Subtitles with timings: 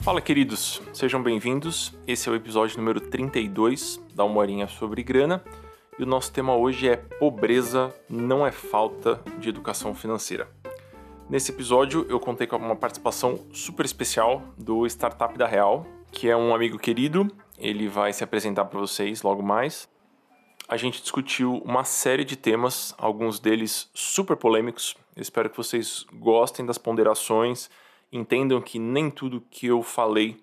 [0.00, 1.94] Fala, queridos, sejam bem-vindos.
[2.06, 5.44] Esse é o episódio número 32 da Uma Horinha sobre Grana
[5.98, 10.48] e o nosso tema hoje é Pobreza não é falta de educação financeira.
[11.28, 16.34] Nesse episódio eu contei com uma participação super especial do Startup da Real, que é
[16.34, 19.88] um amigo querido, ele vai se apresentar para vocês logo mais.
[20.68, 24.94] A gente discutiu uma série de temas, alguns deles super polêmicos.
[25.16, 27.70] Espero que vocês gostem das ponderações
[28.12, 30.36] entendam que nem tudo que eu falei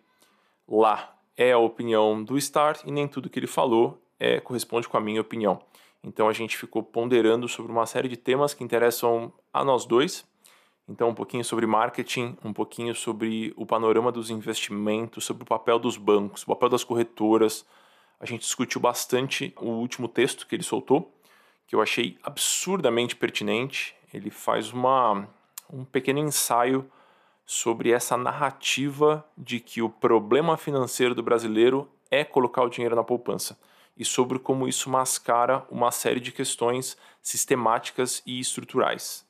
[0.67, 4.97] lá é a opinião do Star e nem tudo que ele falou é, corresponde com
[4.97, 5.61] a minha opinião.
[6.03, 10.25] Então a gente ficou ponderando sobre uma série de temas que interessam a nós dois.
[10.87, 15.79] Então, um pouquinho sobre marketing, um pouquinho sobre o panorama dos investimentos, sobre o papel
[15.79, 17.65] dos bancos, o papel das corretoras.
[18.19, 21.13] A gente discutiu bastante o último texto que ele soltou,
[21.67, 23.95] que eu achei absurdamente pertinente.
[24.13, 25.27] Ele faz uma,
[25.71, 26.89] um pequeno ensaio
[27.45, 33.03] sobre essa narrativa de que o problema financeiro do brasileiro é colocar o dinheiro na
[33.03, 33.57] poupança
[33.97, 39.25] e sobre como isso mascara uma série de questões sistemáticas e estruturais.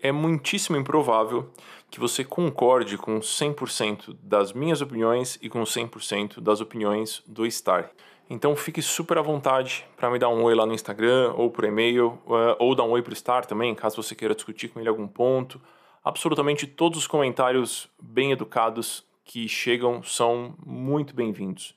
[0.00, 1.50] É muitíssimo improvável
[1.90, 7.90] que você concorde com 100% das minhas opiniões e com 100% das opiniões do Star.
[8.28, 11.64] Então fique super à vontade para me dar um oi lá no Instagram ou por
[11.64, 14.80] e-mail, eh, ou dar um oi para o Star também, caso você queira discutir com
[14.80, 15.60] ele algum ponto
[16.08, 21.74] absolutamente todos os comentários bem educados que chegam são muito bem-vindos.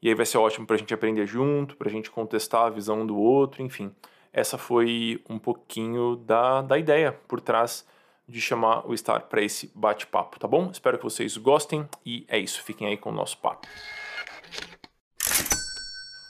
[0.00, 2.70] E aí vai ser ótimo para a gente aprender junto, para a gente contestar a
[2.70, 3.94] visão do outro, enfim.
[4.32, 7.86] Essa foi um pouquinho da, da ideia por trás
[8.26, 10.70] de chamar o Star para esse bate-papo, tá bom?
[10.70, 13.66] Espero que vocês gostem e é isso, fiquem aí com o nosso papo.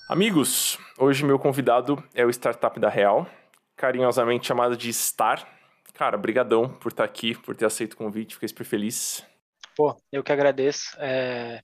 [0.08, 3.28] Amigos, hoje meu convidado é o Startup da Real,
[3.76, 5.56] carinhosamente chamado de Star,
[5.96, 9.24] Cara, brigadão por estar aqui, por ter aceito o convite, fiquei super feliz.
[9.74, 10.94] Pô, eu que agradeço.
[10.98, 11.62] É...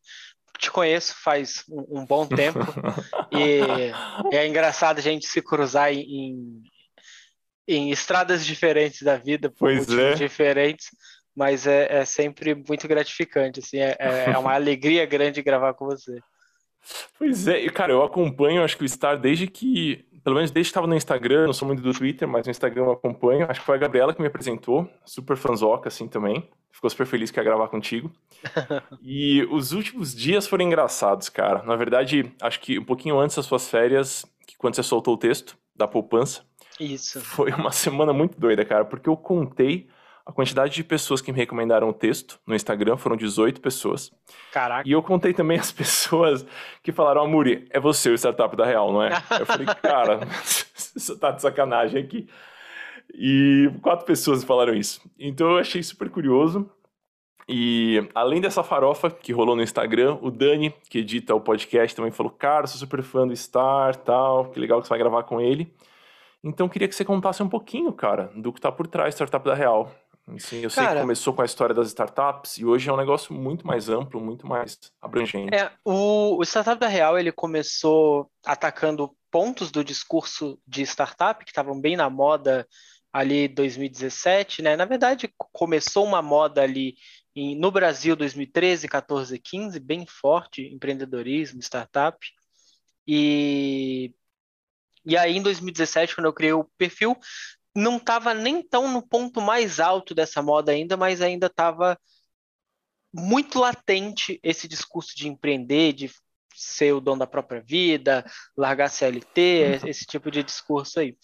[0.58, 2.60] Te conheço faz um, um bom tempo
[3.30, 3.60] e
[4.34, 6.62] é engraçado a gente se cruzar em,
[7.68, 10.14] em estradas diferentes da vida, por pois motivos é.
[10.14, 10.86] diferentes,
[11.36, 15.84] mas é, é, sempre muito gratificante, assim, é, é, é uma alegria grande gravar com
[15.84, 16.18] você.
[17.18, 20.70] Pois é, cara, eu acompanho, acho que o Star desde que pelo menos desde que
[20.70, 23.46] estava no Instagram, não sou muito do Twitter, mas no Instagram eu acompanho.
[23.48, 26.48] Acho que foi a Gabriela que me apresentou, super fanzoca assim também.
[26.70, 28.10] Ficou super feliz que ia gravar contigo.
[29.02, 31.62] e os últimos dias foram engraçados, cara.
[31.64, 35.18] Na verdade, acho que um pouquinho antes das suas férias, que quando você soltou o
[35.18, 36.42] texto da poupança.
[36.78, 37.20] Isso.
[37.20, 39.88] Foi uma semana muito doida, cara, porque eu contei
[40.24, 44.12] a quantidade de pessoas que me recomendaram o texto no Instagram foram 18 pessoas.
[44.52, 44.88] Caraca.
[44.88, 46.46] E eu contei também as pessoas
[46.82, 49.10] que falaram: Amuri, é você o startup da Real, não é?
[49.38, 50.20] eu falei, cara,
[50.84, 52.28] você tá de sacanagem aqui.
[53.14, 55.00] E quatro pessoas falaram isso.
[55.18, 56.70] Então eu achei super curioso.
[57.48, 62.12] E além dessa farofa que rolou no Instagram, o Dani, que edita o podcast, também
[62.12, 65.40] falou: Cara, sou super fã do Star, tal, que legal que você vai gravar com
[65.40, 65.74] ele.
[66.44, 69.44] Então queria que você contasse um pouquinho, cara, do que tá por trás do Startup
[69.44, 69.92] da Real.
[70.38, 72.96] Sim, eu sei Cara, que começou com a história das startups e hoje é um
[72.96, 75.54] negócio muito mais amplo, muito mais abrangente.
[75.54, 81.50] É, o, o Startup da Real ele começou atacando pontos do discurso de startup que
[81.50, 82.66] estavam bem na moda
[83.12, 84.76] ali 2017, né?
[84.76, 86.94] Na verdade, começou uma moda ali
[87.34, 92.18] em, no Brasil 2013, 14, 15, bem forte, empreendedorismo, startup.
[93.06, 94.14] E
[95.04, 97.16] e aí, em 2017, quando eu criei o perfil,
[97.74, 101.98] não estava nem tão no ponto mais alto dessa moda ainda, mas ainda estava
[103.12, 106.10] muito latente esse discurso de empreender, de
[106.54, 108.24] ser o dono da própria vida,
[108.56, 109.88] largar CLT, uhum.
[109.88, 111.16] esse tipo de discurso aí.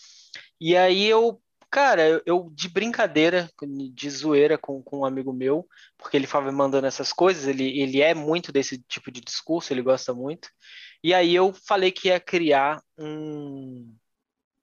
[0.61, 3.51] E aí eu, cara, eu de brincadeira,
[3.93, 5.67] de zoeira com, com um amigo meu,
[5.97, 9.73] porque ele estava me mandando essas coisas, ele, ele é muito desse tipo de discurso,
[9.73, 10.49] ele gosta muito.
[11.03, 13.95] E aí eu falei que ia criar um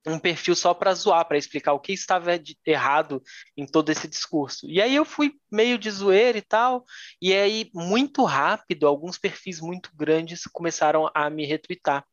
[0.05, 3.21] um perfil só para zoar, para explicar o que estava de errado
[3.57, 4.67] em todo esse discurso.
[4.69, 6.85] E aí eu fui meio de zoeira e tal,
[7.21, 12.05] e aí muito rápido alguns perfis muito grandes começaram a me retweetar.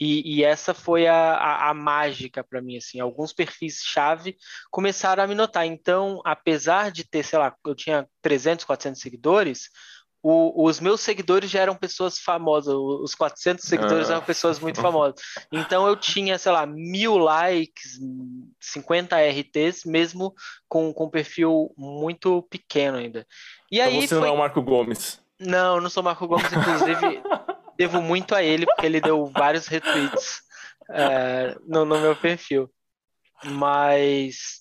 [0.00, 4.36] E, e essa foi a, a, a mágica para mim, assim, alguns perfis-chave
[4.70, 5.64] começaram a me notar.
[5.64, 9.68] Então, apesar de ter, sei lá, eu tinha 300, 400 seguidores,
[10.22, 14.14] o, os meus seguidores já eram pessoas famosas, os 400 seguidores ah.
[14.14, 15.20] eram pessoas muito famosas.
[15.50, 17.98] Então eu tinha, sei lá, mil likes,
[18.60, 20.32] 50 RTs, mesmo
[20.68, 23.26] com, com um perfil muito pequeno ainda.
[23.70, 24.20] E então aí você foi...
[24.20, 25.20] não é o Marco Gomes.
[25.40, 27.20] Não, não sou Marco Gomes, inclusive
[27.76, 30.42] devo muito a ele, porque ele deu vários retweets
[30.88, 32.70] é, no, no meu perfil.
[33.44, 34.60] Mas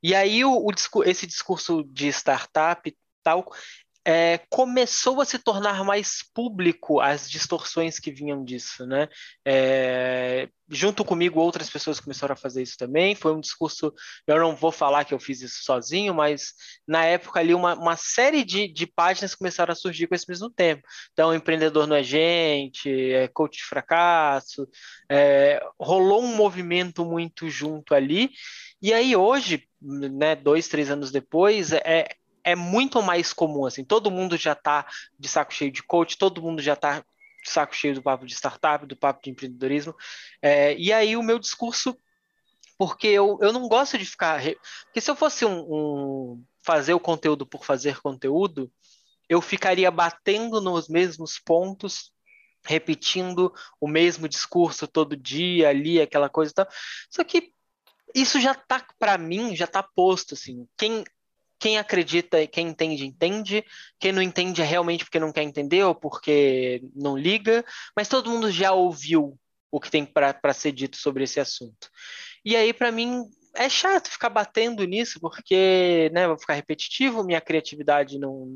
[0.00, 3.44] E aí o, o esse discurso de startup tal
[4.04, 9.08] é, começou a se tornar mais público as distorções que vinham disso, né?
[9.46, 13.14] É, junto comigo, outras pessoas começaram a fazer isso também.
[13.14, 13.92] Foi um discurso,
[14.26, 16.54] eu não vou falar que eu fiz isso sozinho, mas
[16.86, 20.48] na época ali uma, uma série de, de páginas começaram a surgir com esse mesmo
[20.48, 20.82] tempo.
[21.12, 24.66] Então, empreendedor não é gente, é coach de fracasso,
[25.10, 28.30] é, rolou um movimento muito junto ali.
[28.80, 32.08] E aí hoje, né, dois, três anos depois, é,
[32.44, 34.86] é muito mais comum, assim, todo mundo já está
[35.18, 38.34] de saco cheio de coach, todo mundo já está de saco cheio do papo de
[38.34, 39.94] startup, do papo de empreendedorismo,
[40.42, 41.96] é, e aí o meu discurso,
[42.78, 44.40] porque eu, eu não gosto de ficar,
[44.84, 48.70] porque se eu fosse um, um fazer o conteúdo por fazer conteúdo,
[49.28, 52.12] eu ficaria batendo nos mesmos pontos
[52.64, 56.68] repetindo o mesmo discurso todo dia ali, aquela coisa e tal.
[57.08, 57.52] Só que
[58.14, 60.66] isso já tá para mim, já tá posto assim.
[60.76, 61.04] Quem
[61.60, 63.64] quem acredita e quem entende, entende.
[63.98, 67.62] Quem não entende é realmente porque não quer entender ou porque não liga.
[67.94, 69.38] Mas todo mundo já ouviu
[69.70, 71.90] o que tem para ser dito sobre esse assunto.
[72.42, 77.42] E aí, para mim, é chato ficar batendo nisso, porque né, vou ficar repetitivo, minha
[77.42, 78.54] criatividade não,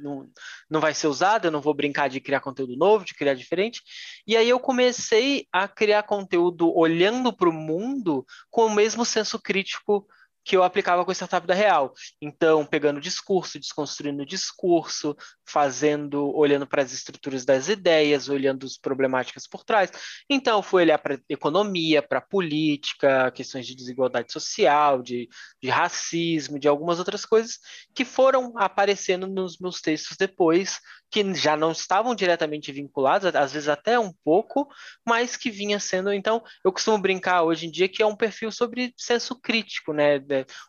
[0.00, 0.30] não,
[0.70, 3.82] não vai ser usada, eu não vou brincar de criar conteúdo novo, de criar diferente.
[4.24, 9.36] E aí eu comecei a criar conteúdo olhando para o mundo com o mesmo senso
[9.36, 10.06] crítico
[10.50, 11.94] que eu aplicava com a startup da Real.
[12.20, 15.16] Então, pegando discurso, desconstruindo discurso,
[15.46, 19.92] fazendo, olhando para as estruturas das ideias, olhando as problemáticas por trás.
[20.28, 25.28] Então, fui olhar para economia, para política, questões de desigualdade social, de,
[25.62, 27.60] de racismo, de algumas outras coisas
[27.94, 30.80] que foram aparecendo nos meus textos depois,
[31.10, 34.68] que já não estavam diretamente vinculados, às vezes até um pouco,
[35.06, 36.12] mas que vinha sendo.
[36.12, 40.20] Então, eu costumo brincar hoje em dia que é um perfil sobre senso crítico, né?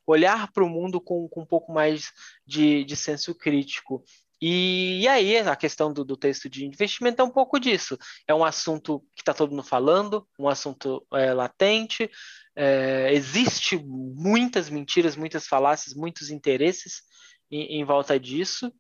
[0.06, 2.12] Olhar para o mundo com, com, um pouco mais
[2.46, 4.04] de, de senso crítico.
[4.42, 7.98] E, e, aí, a questão do, do, texto de investimento é um pouco disso.
[8.28, 12.10] É um assunto que está todo mundo falando, um assunto é, latente,
[12.56, 17.04] é, existe muitas mentiras, muitas falácias, muitos interesses
[17.52, 18.74] em, em volta disso.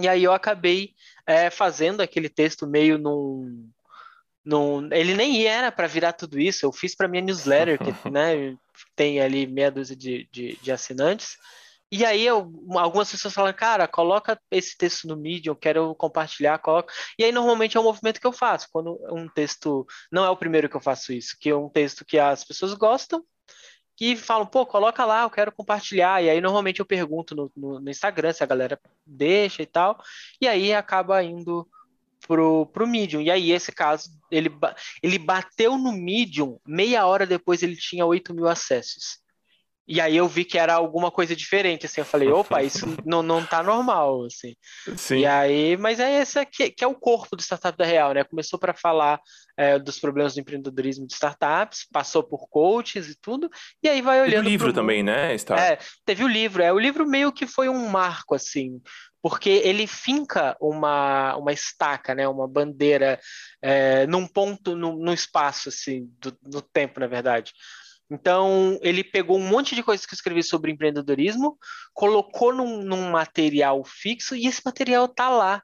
[0.00, 0.94] E aí eu acabei
[1.26, 3.70] é, fazendo aquele texto meio num,
[4.48, 6.64] num ele nem era para virar tudo isso.
[6.64, 8.56] Eu fiz para minha newsletter, que né,
[8.96, 11.36] tem ali meia dúzia de, de, de assinantes.
[11.92, 16.92] E aí eu, algumas pessoas falam, cara, coloca esse texto no Medium, quero compartilhar, coloca.
[17.18, 20.36] E aí normalmente é um movimento que eu faço, quando um texto, não é o
[20.36, 23.22] primeiro que eu faço isso, que é um texto que as pessoas gostam,
[23.96, 26.22] que falam, pô, coloca lá, eu quero compartilhar.
[26.22, 29.98] E aí normalmente eu pergunto no, no, no Instagram se a galera deixa e tal.
[30.40, 31.66] E aí acaba indo
[32.28, 33.22] pro, pro Medium.
[33.22, 34.50] E aí, esse caso, ele,
[35.02, 39.18] ele bateu no Medium, meia hora depois ele tinha 8 mil acessos.
[39.90, 43.22] E aí eu vi que era alguma coisa diferente, assim, eu falei, opa, isso não,
[43.22, 44.54] não tá normal, assim.
[44.94, 45.20] Sim.
[45.20, 48.22] E aí, mas é esse aqui, que é o corpo do Startup da Real, né?
[48.22, 49.18] Começou para falar
[49.56, 53.48] é, dos problemas do empreendedorismo de startups, passou por coaches e tudo,
[53.82, 54.44] e aí vai olhando...
[54.44, 55.36] Teve o livro também, né?
[55.38, 55.58] Star...
[55.58, 58.82] É, teve o livro, é, o livro meio que foi um marco, assim,
[59.22, 63.20] porque ele finca uma, uma estaca, né, uma bandeira
[63.60, 67.52] é, num ponto, num, num espaço, assim, do, do tempo, na verdade.
[68.10, 71.58] Então, ele pegou um monte de coisas que eu escrevi sobre empreendedorismo,
[71.92, 75.62] colocou num, num material fixo e esse material tá lá,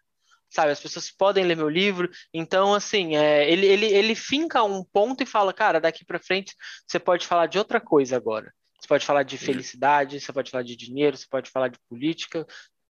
[0.50, 0.72] sabe?
[0.72, 2.10] As pessoas podem ler meu livro.
[2.34, 6.54] Então, assim, é, ele, ele, ele finca um ponto e fala, cara, daqui para frente
[6.86, 8.52] você pode falar de outra coisa agora.
[8.78, 12.46] Você pode falar de felicidade, você pode falar de dinheiro, você pode falar de política.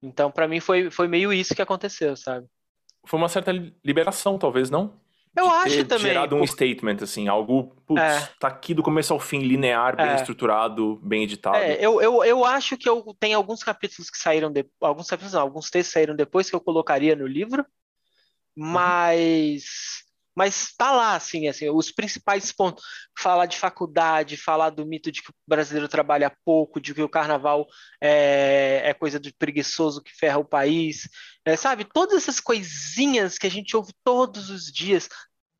[0.06, 2.46] Então, para mim, foi, foi meio isso que aconteceu, sabe?
[3.04, 3.52] Foi uma certa
[3.84, 5.00] liberação, talvez, não?
[5.36, 6.06] Eu acho também.
[6.06, 8.28] gerado um statement, assim, algo, putz, é.
[8.40, 10.14] tá aqui do começo ao fim, linear, bem é.
[10.14, 11.58] estruturado, bem editado.
[11.58, 15.34] É, eu, eu, eu acho que eu tenho alguns capítulos que saíram, de, alguns capítulos
[15.34, 17.66] não, alguns textos saíram depois que eu colocaria no livro,
[18.56, 18.66] uhum.
[18.66, 19.64] mas
[20.36, 22.84] mas tá lá, assim, assim, os principais pontos,
[23.18, 27.08] falar de faculdade, falar do mito de que o brasileiro trabalha pouco, de que o
[27.08, 27.66] carnaval
[28.00, 31.08] é, é coisa de preguiçoso que ferra o país,
[31.42, 31.84] é, sabe?
[31.84, 35.08] Todas essas coisinhas que a gente ouve todos os dias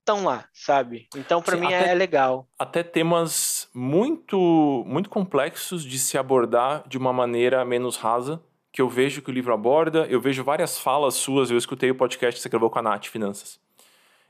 [0.00, 1.08] estão lá, sabe?
[1.16, 2.46] Então, para mim, até, é legal.
[2.58, 8.40] Até temas muito, muito complexos de se abordar de uma maneira menos rasa,
[8.70, 11.94] que eu vejo que o livro aborda, eu vejo várias falas suas, eu escutei o
[11.94, 13.58] podcast que você gravou com a Nath Finanças.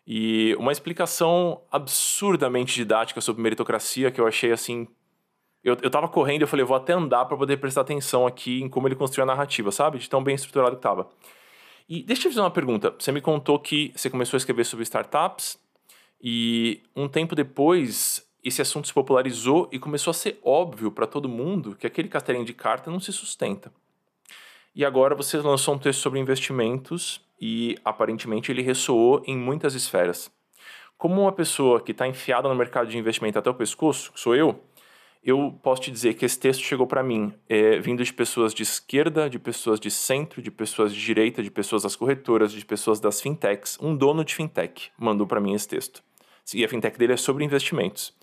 [0.07, 4.87] E uma explicação absurdamente didática sobre meritocracia que eu achei assim.
[5.65, 8.63] Eu, eu tava correndo e eu falei, vou até andar para poder prestar atenção aqui
[8.63, 9.99] em como ele construiu a narrativa, sabe?
[9.99, 11.09] De tão bem estruturado que tava.
[11.89, 12.95] E deixa eu te fazer uma pergunta.
[12.97, 15.59] Você me contou que você começou a escrever sobre startups
[16.23, 21.29] e um tempo depois esse assunto se popularizou e começou a ser óbvio para todo
[21.29, 23.73] mundo que aquele castelinho de carta não se sustenta.
[24.77, 30.31] E agora você lançou um texto sobre investimentos e aparentemente ele ressoou em muitas esferas.
[30.99, 34.37] Como uma pessoa que está enfiada no mercado de investimento até o pescoço, que sou
[34.37, 34.63] eu,
[35.25, 38.65] eu posso te dizer que esse texto chegou para mim é, vindo de pessoas de
[38.65, 43.01] esquerda, de pessoas de centro, de pessoas de direita, de pessoas das corretoras, de pessoas
[43.01, 43.79] das fintechs.
[43.81, 46.03] Um dono de fintech mandou para mim esse texto.
[46.55, 48.15] E a fintech dele é sobre investimentos.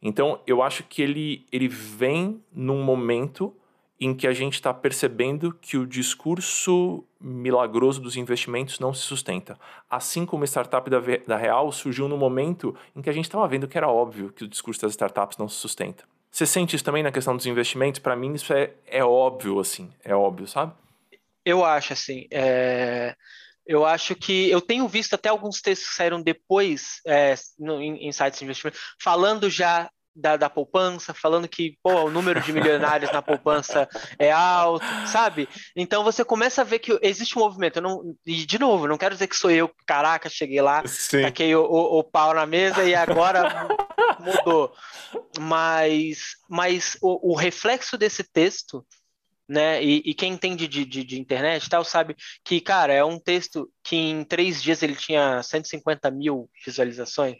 [0.00, 3.52] Então, eu acho que ele, ele vem num momento
[3.98, 9.58] em que a gente está percebendo que o discurso milagroso dos investimentos não se sustenta.
[9.88, 13.48] Assim como a startup da, da Real surgiu no momento em que a gente estava
[13.48, 16.04] vendo que era óbvio que o discurso das startups não se sustenta.
[16.30, 17.98] Você sente isso também na questão dos investimentos?
[17.98, 19.90] Para mim, isso é, é óbvio, assim.
[20.04, 20.74] É óbvio, sabe?
[21.42, 22.26] Eu acho, assim.
[22.30, 23.16] É...
[23.66, 28.06] Eu acho que eu tenho visto até alguns textos que saíram depois é, no, em,
[28.06, 32.52] em sites de investimento, falando já da, da poupança, falando que pô, o número de
[32.52, 35.48] milionários na poupança é alto, sabe?
[35.76, 37.80] Então você começa a ver que existe um movimento.
[37.80, 41.22] Não, e, de novo, não quero dizer que sou eu, caraca, cheguei lá, Sim.
[41.22, 43.68] taquei o, o, o pau na mesa e agora
[44.18, 44.72] mudou.
[45.38, 48.84] Mas, mas o, o reflexo desse texto
[49.48, 49.82] né?
[49.82, 53.70] E, e, quem entende de, de, de, internet tal sabe que, cara, é um texto
[53.84, 57.36] que em três dias ele tinha 150 mil visualizações.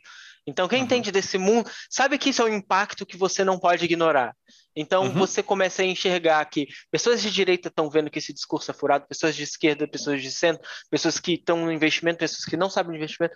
[0.46, 0.84] Então, quem uhum.
[0.84, 4.34] entende desse mundo sabe que isso é um impacto que você não pode ignorar.
[4.76, 5.12] Então, uhum.
[5.12, 9.08] você começa a enxergar que pessoas de direita estão vendo que esse discurso é furado,
[9.08, 12.92] pessoas de esquerda, pessoas de centro, pessoas que estão no investimento, pessoas que não sabem
[12.92, 13.34] de investimento.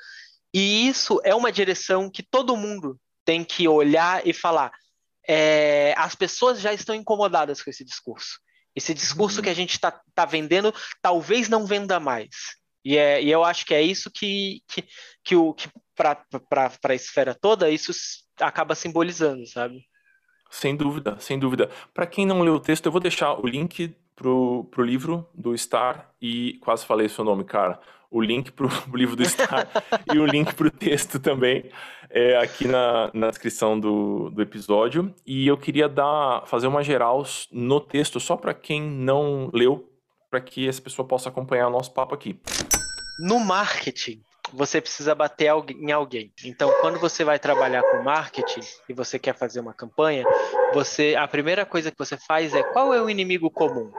[0.55, 4.71] E isso é uma direção que todo mundo tem que olhar e falar.
[5.27, 8.39] É, as pessoas já estão incomodadas com esse discurso.
[8.75, 9.43] Esse discurso uhum.
[9.43, 12.29] que a gente está tá vendendo talvez não venda mais.
[12.85, 14.85] E, é, e eu acho que é isso que, que,
[15.23, 15.69] que, o, que
[16.01, 17.93] para a esfera toda, isso
[18.41, 19.85] acaba simbolizando, sabe?
[20.51, 21.71] Sem dúvida, sem dúvida.
[21.93, 25.57] Para quem não leu o texto, eu vou deixar o link pro, pro livro do
[25.57, 27.79] Star e quase falei seu nome, cara.
[28.11, 29.69] O link pro livro do Star
[30.13, 31.71] e o link pro texto também
[32.09, 35.15] é aqui na, na descrição do, do episódio.
[35.25, 39.89] E eu queria dar fazer uma geral no texto só para quem não leu,
[40.29, 42.41] para que essa pessoa possa acompanhar o nosso papo aqui.
[43.21, 46.33] No marketing, você precisa bater em alguém.
[46.45, 50.25] Então, quando você vai trabalhar com marketing e você quer fazer uma campanha,
[50.73, 53.91] você a primeira coisa que você faz é qual é o inimigo comum?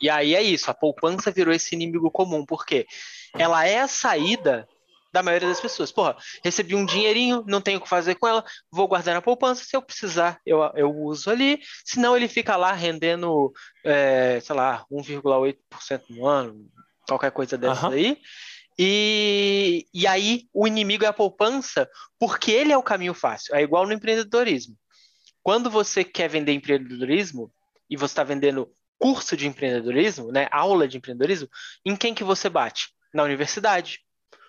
[0.00, 2.86] E aí é isso, a poupança virou esse inimigo comum, porque
[3.34, 4.68] ela é a saída
[5.12, 5.90] da maioria das pessoas.
[5.90, 9.64] Porra, recebi um dinheirinho, não tenho o que fazer com ela, vou guardar na poupança,
[9.64, 13.52] se eu precisar, eu, eu uso ali, senão ele fica lá rendendo,
[13.82, 16.68] é, sei lá, 1,8% no ano,
[17.08, 17.94] qualquer coisa dessa uhum.
[17.94, 18.18] aí.
[18.78, 23.54] E, e aí o inimigo é a poupança, porque ele é o caminho fácil.
[23.54, 24.76] É igual no empreendedorismo.
[25.42, 27.52] Quando você quer vender empreendedorismo
[27.88, 31.48] e você está vendendo curso de empreendedorismo, né, aula de empreendedorismo,
[31.84, 32.90] em quem que você bate?
[33.14, 34.00] Na universidade.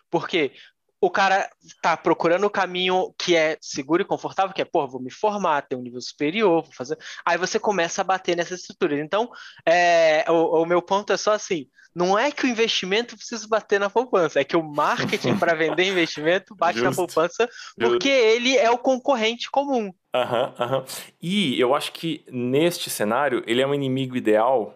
[0.10, 0.54] Porque
[1.00, 1.50] o cara
[1.82, 5.62] tá procurando o caminho que é seguro e confortável, que é, pô, vou me formar,
[5.62, 6.98] ter um nível superior, vou fazer.
[7.24, 9.00] Aí você começa a bater nessas estruturas.
[9.00, 9.30] Então,
[9.66, 13.80] é, o, o, meu ponto é só assim: não é que o investimento precisa bater
[13.80, 16.90] na poupança, é que o marketing para vender investimento bate Justo.
[16.90, 18.36] na poupança, porque Justo.
[18.36, 19.94] ele é o concorrente comum.
[20.16, 20.78] Aham, uhum, aham.
[20.80, 20.86] Uhum.
[21.22, 24.76] E eu acho que neste cenário ele é um inimigo ideal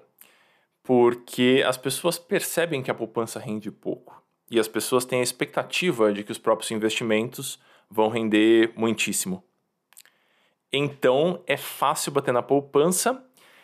[0.84, 4.21] porque as pessoas percebem que a poupança rende pouco
[4.51, 7.58] e as pessoas têm a expectativa de que os próprios investimentos
[7.89, 9.41] vão render muitíssimo.
[10.72, 13.24] Então é fácil bater na poupança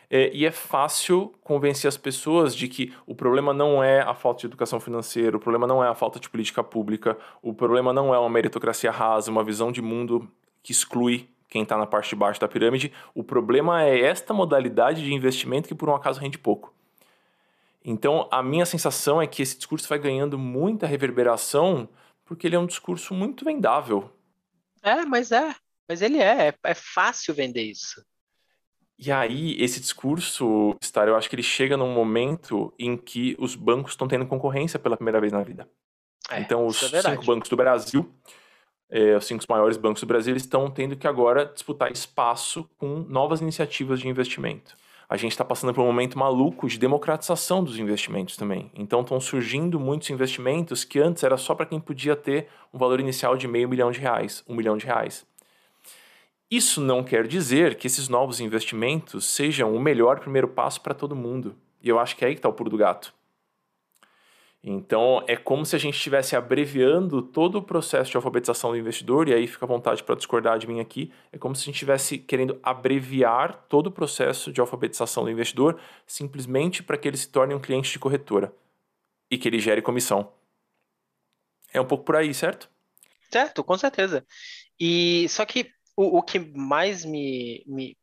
[0.09, 4.41] é, e é fácil convencer as pessoas de que o problema não é a falta
[4.41, 8.15] de educação financeira, o problema não é a falta de política pública, o problema não
[8.15, 10.29] é uma meritocracia rasa, uma visão de mundo
[10.63, 12.93] que exclui quem está na parte de baixo da pirâmide.
[13.13, 16.76] O problema é esta modalidade de investimento que por um acaso rende pouco.
[17.89, 21.87] Então, a minha sensação é que esse discurso vai ganhando muita reverberação
[22.25, 24.11] porque ele é um discurso muito vendável.
[24.83, 25.55] É, mas é.
[25.87, 26.49] Mas ele é.
[26.49, 28.05] É, é fácil vender isso.
[28.99, 33.55] E aí, esse discurso, Star, eu acho que ele chega num momento em que os
[33.55, 35.65] bancos estão tendo concorrência pela primeira vez na vida.
[36.29, 38.13] É, então, os é cinco bancos do Brasil,
[38.89, 43.05] é, os cinco maiores bancos do Brasil, eles estão tendo que agora disputar espaço com
[43.07, 44.75] novas iniciativas de investimento
[45.09, 48.69] a gente está passando por um momento maluco de democratização dos investimentos também.
[48.75, 52.99] Então estão surgindo muitos investimentos que antes era só para quem podia ter um valor
[52.99, 55.25] inicial de meio milhão de reais, um milhão de reais.
[56.51, 61.15] Isso não quer dizer que esses novos investimentos sejam o melhor primeiro passo para todo
[61.15, 61.55] mundo.
[61.81, 63.13] E eu acho que é aí que está o pulo do gato.
[64.69, 69.29] Então, é como se a gente estivesse abreviando todo o processo de alfabetização do investidor,
[69.29, 71.75] e aí fica à vontade para discordar de mim aqui, é como se a gente
[71.75, 77.29] estivesse querendo abreviar todo o processo de alfabetização do investidor simplesmente para que ele se
[77.29, 78.53] torne um cliente de corretora
[79.31, 80.33] e que ele gere comissão.
[81.71, 82.69] É um pouco por aí, certo?
[83.31, 84.25] Certo, com certeza.
[84.77, 87.97] E só que o, o que mais me, me,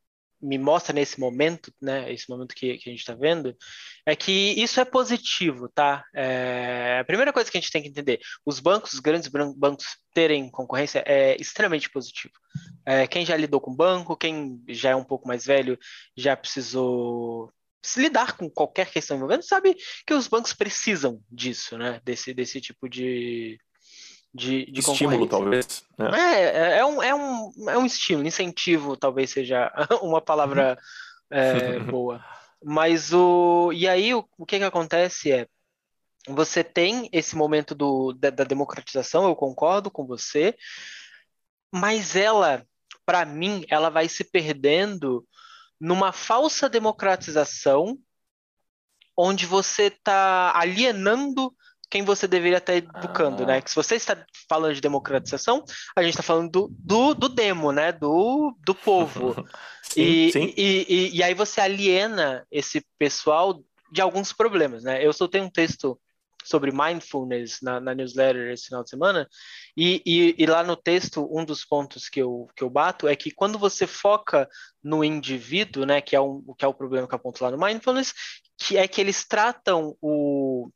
[0.44, 3.56] me mostra nesse momento, né, esse momento que, que a gente está vendo,
[4.04, 4.32] é que
[4.62, 6.04] isso é positivo, tá?
[6.14, 9.86] É, a primeira coisa que a gente tem que entender, os bancos, os grandes bancos
[10.12, 12.34] terem concorrência é extremamente positivo.
[12.86, 15.78] É, quem já lidou com banco, quem já é um pouco mais velho,
[16.16, 17.50] já precisou
[17.82, 22.00] se lidar com qualquer questão envolvendo, sabe que os bancos precisam disso, né?
[22.04, 23.58] Desse, desse tipo de,
[24.34, 25.84] de, de estímulo, talvez.
[25.96, 26.10] Né?
[26.12, 29.72] É, é, é, um, é, um, é um estímulo, incentivo talvez seja
[30.02, 30.76] uma palavra
[31.30, 32.22] é, boa.
[32.62, 33.70] Mas o.
[33.72, 35.46] E aí o, o que, que acontece é.
[36.26, 40.56] Você tem esse momento do, da, da democratização, eu concordo com você,
[41.70, 42.66] mas ela,
[43.04, 45.22] para mim, ela vai se perdendo
[45.78, 47.98] numa falsa democratização,
[49.14, 51.54] onde você está alienando
[51.94, 53.46] quem você deveria estar educando, ah.
[53.46, 53.60] né?
[53.60, 54.16] Que se você está
[54.48, 57.92] falando de democratização, a gente está falando do, do, do, demo, né?
[57.92, 59.36] Do, do povo.
[59.80, 60.54] sim, e, sim.
[60.56, 65.06] E, e, e, aí você aliena esse pessoal de alguns problemas, né?
[65.06, 65.96] Eu soltei um texto
[66.44, 69.28] sobre mindfulness na, na newsletter esse final de semana,
[69.76, 73.14] e, e, e, lá no texto, um dos pontos que eu, que eu bato é
[73.14, 74.48] que quando você foca
[74.82, 77.56] no indivíduo, né, que é, um, que é o problema que eu aponto lá no
[77.56, 78.12] mindfulness,
[78.58, 80.68] que é que eles tratam o,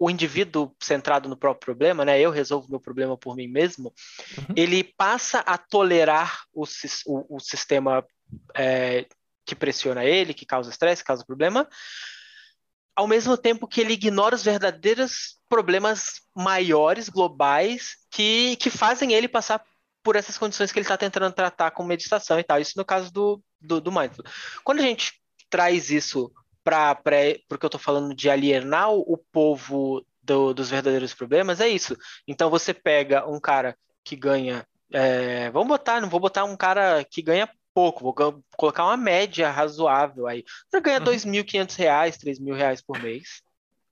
[0.00, 3.92] o indivíduo centrado no próprio problema, né, eu resolvo meu problema por mim mesmo,
[4.38, 4.54] uhum.
[4.56, 6.64] ele passa a tolerar o,
[7.06, 8.02] o, o sistema
[8.56, 9.06] é,
[9.44, 11.68] que pressiona ele, que causa estresse, causa problema,
[12.96, 19.28] ao mesmo tempo que ele ignora os verdadeiros problemas maiores, globais, que, que fazem ele
[19.28, 19.62] passar
[20.02, 22.58] por essas condições que ele está tentando tratar com meditação e tal.
[22.58, 24.24] Isso no caso do, do, do Mindful.
[24.64, 25.12] Quando a gente
[25.50, 26.32] traz isso
[26.94, 31.68] para o que eu estou falando de alienar o povo do, dos verdadeiros problemas, é
[31.68, 31.96] isso.
[32.26, 34.66] Então você pega um cara que ganha.
[34.92, 39.50] É, vamos botar, não vou botar um cara que ganha pouco, vou colocar uma média
[39.50, 40.44] razoável aí.
[40.68, 41.04] Você ganha uhum.
[41.04, 43.42] R$ 2.500, R$ 3.000 por mês.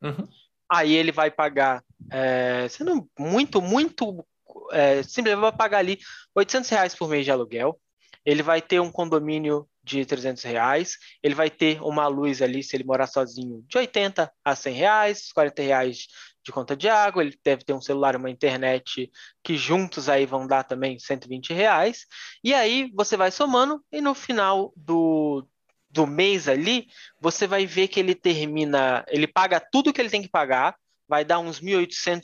[0.02, 0.28] Uhum.
[0.70, 4.24] Aí ele vai pagar, é, sendo muito, muito
[4.70, 5.98] é, simples, ele vai pagar ali
[6.34, 7.78] 800 reais por mês de aluguel.
[8.24, 10.96] Ele vai ter um condomínio de 300 reais.
[11.22, 15.32] Ele vai ter uma luz ali, se ele morar sozinho, de 80 a 100 reais,
[15.32, 16.06] 40 reais
[16.44, 19.10] de conta de água, ele deve ter um celular, uma internet
[19.42, 22.06] que juntos aí vão dar também 120 reais.
[22.42, 25.46] E aí você vai somando e no final do,
[25.90, 26.86] do mês ali,
[27.20, 31.24] você vai ver que ele termina, ele paga tudo que ele tem que pagar, vai
[31.24, 32.20] dar uns 1.800,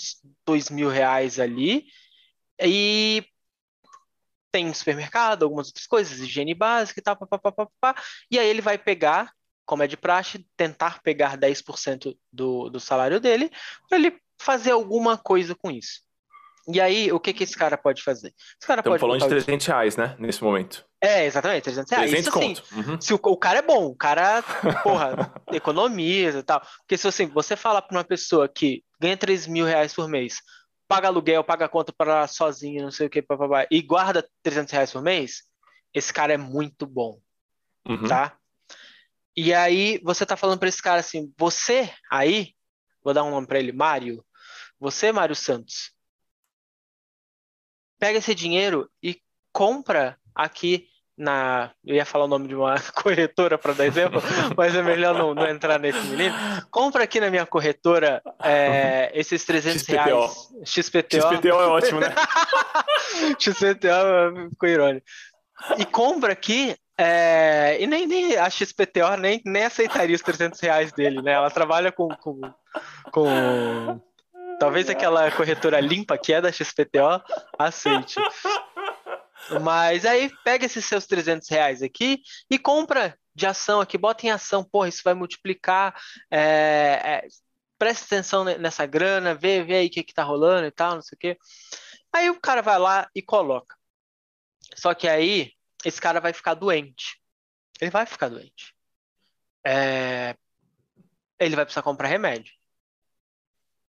[0.47, 1.87] 2.000 reais ali,
[2.63, 3.25] e
[4.55, 7.95] tem supermercado, algumas outras coisas, higiene básica e tal, pá, pá, pá, pá,
[8.31, 9.33] e aí ele vai pegar
[9.67, 13.51] como é de praxe, tentar pegar 10% do, do salário dele
[13.89, 16.03] para ele fazer alguma coisa com isso.
[16.69, 18.29] E aí, o que, que esse cara pode fazer?
[18.29, 20.15] Esse cara Estamos falando de 300 reais, né?
[20.19, 20.87] Nesse momento.
[21.03, 22.11] É, exatamente, 300 reais.
[22.11, 23.01] 300 isso, assim, uhum.
[23.01, 24.43] se o, o, cara é bom, o cara,
[24.85, 26.63] porra, economiza e tal.
[26.79, 30.37] Porque se assim, você falar para uma pessoa que ganha 3 mil reais por mês,
[30.87, 34.93] paga aluguel, paga conta para sozinho, não sei o que, papapá, e guarda 300 reais
[34.93, 35.45] por mês,
[35.93, 37.21] esse cara é muito bom,
[37.89, 38.07] uhum.
[38.07, 38.37] tá?
[39.37, 42.55] E aí você tá falando para esse cara assim, você aí,
[43.03, 44.25] vou dar um nome para ele, Mário,
[44.79, 45.93] você, Mário Santos,
[47.99, 49.21] pega esse dinheiro e
[49.53, 51.71] compra aqui na.
[51.85, 54.23] Eu ia falar o nome de uma corretora para dar exemplo,
[54.57, 56.35] mas é melhor não, não, entrar nesse menino.
[56.71, 59.93] Compra aqui na minha corretora é, esses 300 XPTO.
[59.93, 60.49] reais.
[60.65, 61.35] XPTO.
[61.35, 62.15] XPTO é ótimo, né?
[63.39, 65.07] XPTO ficou irônico.
[65.79, 70.93] E compra aqui é, e nem, nem a XPTO nem, nem aceitaria os 300 reais
[70.93, 71.33] dele, né?
[71.33, 72.41] Ela trabalha com, com,
[73.11, 74.01] com
[74.61, 77.21] talvez aquela corretora limpa que é da XPTO
[77.59, 78.15] aceite.
[79.63, 84.31] Mas aí pega esses seus 300 reais aqui e compra de ação aqui, bota em
[84.31, 85.95] ação, porra, isso vai multiplicar.
[86.31, 87.27] É, é,
[87.79, 91.03] presta atenção nessa grana, vê, vê aí o que, que tá rolando e tal, não
[91.03, 91.39] sei o quê.
[92.13, 93.77] Aí o cara vai lá e coloca.
[94.75, 95.53] Só que aí
[95.85, 97.21] esse cara vai ficar doente.
[97.81, 98.75] Ele vai ficar doente.
[99.67, 100.37] É...
[101.39, 102.53] Ele vai precisar comprar remédio.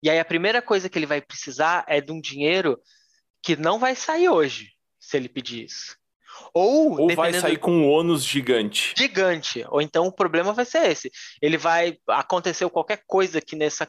[0.02, 2.80] E aí a primeira coisa que ele vai precisar é de um dinheiro
[3.42, 4.72] que não vai sair hoje,
[5.12, 5.96] se ele pedir isso.
[6.54, 8.94] Ou, Ou vai sair com um ônus gigante.
[8.96, 9.64] Gigante.
[9.68, 11.12] Ou então o problema vai ser esse.
[11.40, 11.98] Ele vai.
[12.08, 13.86] Aconteceu qualquer coisa que nessa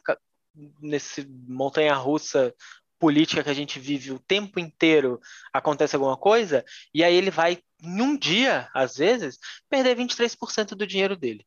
[0.80, 2.54] nesse montanha-russa
[2.98, 5.20] política que a gente vive o tempo inteiro
[5.52, 9.36] acontece alguma coisa, e aí ele vai, em um dia, às vezes,
[9.68, 11.44] perder 23% do dinheiro dele.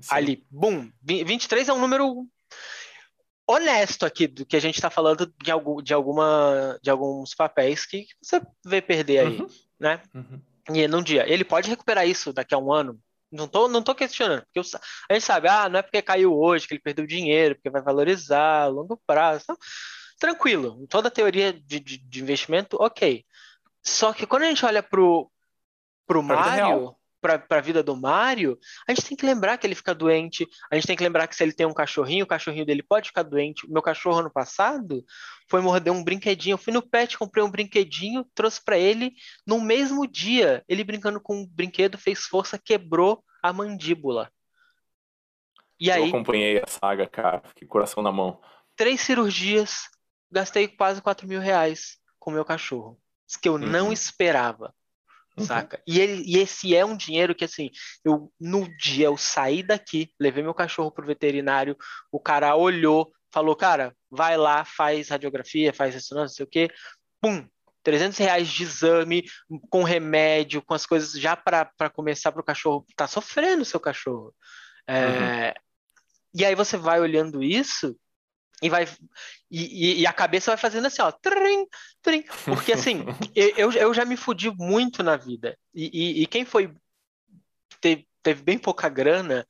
[0.00, 0.14] Sim.
[0.14, 2.26] Ali, bum, 23 é um número
[3.50, 7.84] honesto aqui do que a gente está falando de, algum, de, alguma, de alguns papéis
[7.84, 9.46] que você vê perder aí, uhum.
[9.78, 10.02] né?
[10.14, 10.40] Uhum.
[10.72, 11.28] E num dia.
[11.28, 12.98] Ele pode recuperar isso daqui a um ano.
[13.30, 14.42] Não tô, não tô questionando.
[14.42, 17.54] Porque eu, a gente sabe, ah, não é porque caiu hoje que ele perdeu dinheiro,
[17.54, 19.44] porque vai valorizar a longo prazo.
[19.44, 19.56] Então,
[20.18, 20.86] tranquilo.
[20.88, 23.24] Toda teoria de, de, de investimento, ok.
[23.82, 25.30] Só que quando a gente olha pro,
[26.06, 29.94] pro Mário, para a vida do Mário, a gente tem que lembrar que ele fica
[29.94, 32.82] doente, a gente tem que lembrar que se ele tem um cachorrinho, o cachorrinho dele
[32.82, 33.66] pode ficar doente.
[33.66, 35.04] O meu cachorro ano passado
[35.48, 36.54] foi morder um brinquedinho.
[36.54, 39.12] Eu fui no pet, comprei um brinquedinho, trouxe para ele.
[39.46, 44.30] No mesmo dia, ele brincando com o brinquedo, fez força, quebrou a mandíbula.
[45.78, 48.40] E Eu aí, acompanhei a saga, cara, fiquei coração na mão.
[48.76, 49.88] Três cirurgias,
[50.30, 53.00] gastei quase 4 mil reais com o meu cachorro.
[53.40, 53.60] Que eu uhum.
[53.60, 54.74] não esperava.
[55.40, 55.46] Uhum.
[55.46, 55.82] Saca?
[55.86, 57.70] E, ele, e esse é um dinheiro que, assim,
[58.04, 61.76] eu no dia eu saí daqui, levei meu cachorro pro veterinário,
[62.10, 66.74] o cara olhou, falou, cara, vai lá, faz radiografia, faz ressonância, não sei o quê,
[67.20, 67.46] pum,
[67.82, 69.24] 300 reais de exame,
[69.70, 73.80] com remédio, com as coisas já para começar para o cachorro, tá sofrendo o seu
[73.80, 74.34] cachorro.
[74.86, 75.54] É, uhum.
[76.34, 77.96] E aí você vai olhando isso
[78.62, 78.86] e vai
[79.50, 81.66] e, e, a cabeça vai fazendo assim, ó, trim,
[82.02, 86.44] trim, porque assim, eu, eu já me fudi muito na vida, e, e, e quem
[86.44, 86.72] foi,
[87.80, 89.46] teve, teve, bem pouca grana,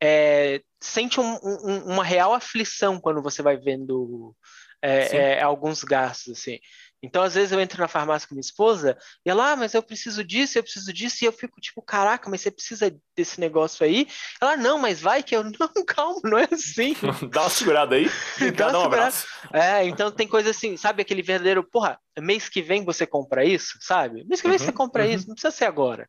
[0.00, 4.34] é, sente um, um, uma real aflição quando você vai vendo
[4.80, 6.58] é, é, alguns gastos, assim,
[7.02, 9.82] então, às vezes, eu entro na farmácia com minha esposa e ela, ah, mas eu
[9.82, 13.84] preciso disso, eu preciso disso, e eu fico tipo, caraca, mas você precisa desse negócio
[13.84, 14.06] aí?
[14.40, 16.94] Ela, não, mas vai que eu, não, calma, não é assim.
[17.32, 18.08] dá uma segurada aí,
[18.56, 19.26] dá uma um abraço.
[19.52, 23.76] É, então tem coisa assim, sabe, aquele verdadeiro, porra, mês que vem você compra isso,
[23.80, 24.24] sabe?
[24.24, 25.10] Mês que vem uhum, você compra uhum.
[25.10, 26.08] isso, não precisa ser agora.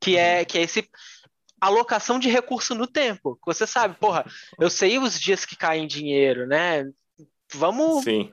[0.00, 0.44] Que é, uhum.
[0.44, 0.88] que é esse
[1.60, 3.38] alocação de recurso no tempo.
[3.46, 4.24] Você sabe, porra,
[4.60, 6.84] eu sei os dias que caem dinheiro, né?
[7.52, 8.30] Vamos Sim.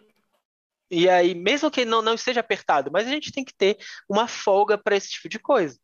[0.90, 4.28] E aí, mesmo que não, não esteja apertado, mas a gente tem que ter uma
[4.28, 5.78] folga para esse tipo de coisa.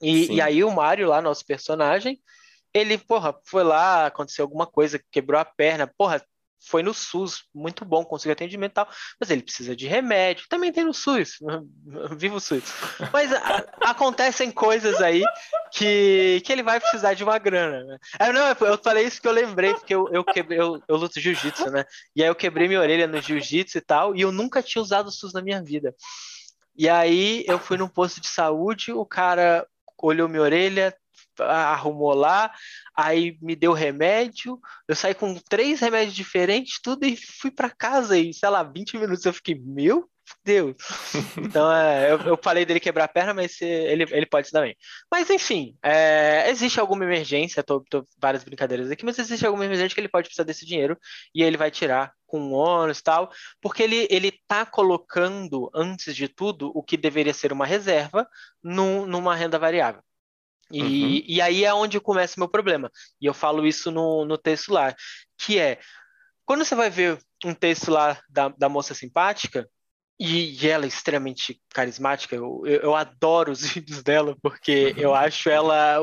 [0.00, 2.18] E, e, aí o Mario, lá, nosso personagem,
[2.72, 6.24] ele, porra, foi lá, aconteceu alguma coisa, quebrou a perna, porra,
[6.62, 10.72] foi no SUS, muito bom, conseguiu atendimento e tal, mas ele precisa de remédio, também
[10.72, 11.38] tem no SUS,
[12.16, 12.64] viva o SUS.
[13.12, 15.22] Mas a, acontecem coisas aí
[15.72, 17.98] que, que ele vai precisar de uma grana, né?
[18.18, 21.20] É, não, eu falei isso que eu lembrei, porque eu, eu, quebrei, eu, eu luto
[21.20, 21.84] jiu-jitsu, né?
[22.14, 25.08] E aí eu quebrei minha orelha no jiu-jitsu e tal, e eu nunca tinha usado
[25.08, 25.94] o SUS na minha vida.
[26.76, 29.66] E aí eu fui num posto de saúde, o cara
[30.02, 30.94] olhou minha orelha,
[31.38, 32.52] arrumou lá,
[32.96, 38.16] aí me deu remédio, eu saí com três remédios diferentes, tudo, e fui para casa,
[38.16, 40.08] e sei lá, 20 minutos eu fiquei, meu
[40.44, 40.76] Deus.
[41.36, 44.76] Então, é, eu, eu, falei dele quebrar a perna, mas ele, ele pode também.
[45.10, 49.94] Mas, enfim, é, existe alguma emergência, tô, tô, várias brincadeiras aqui, mas existe alguma emergência
[49.94, 50.98] que ele pode precisar desse dinheiro
[51.34, 56.14] e ele vai tirar com um ônus e tal, porque ele, ele tá colocando, antes
[56.14, 58.28] de tudo, o que deveria ser uma reserva
[58.62, 60.02] num, numa renda variável.
[60.70, 61.22] E, uhum.
[61.26, 62.90] e aí é onde começa o meu problema.
[63.20, 64.94] E eu falo isso no, no texto lá,
[65.36, 65.80] que é,
[66.44, 69.68] quando você vai ver um texto lá da, da moça simpática,
[70.22, 75.14] e, e ela é extremamente carismática, eu, eu, eu, adoro os vídeos dela, porque eu
[75.14, 75.98] acho ela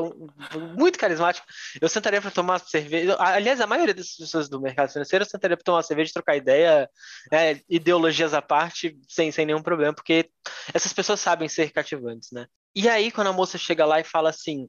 [0.76, 1.46] muito carismática.
[1.80, 3.14] Eu sentaria para tomar cerveja.
[3.20, 6.90] Aliás, a maioria das pessoas do mercado financeiro eu sentaria para tomar cerveja, trocar ideia,
[7.30, 10.28] né, ideologias à parte, sem, sem nenhum problema, porque
[10.74, 12.48] essas pessoas sabem ser cativantes, né?
[12.74, 14.68] E aí, quando a moça chega lá e fala assim: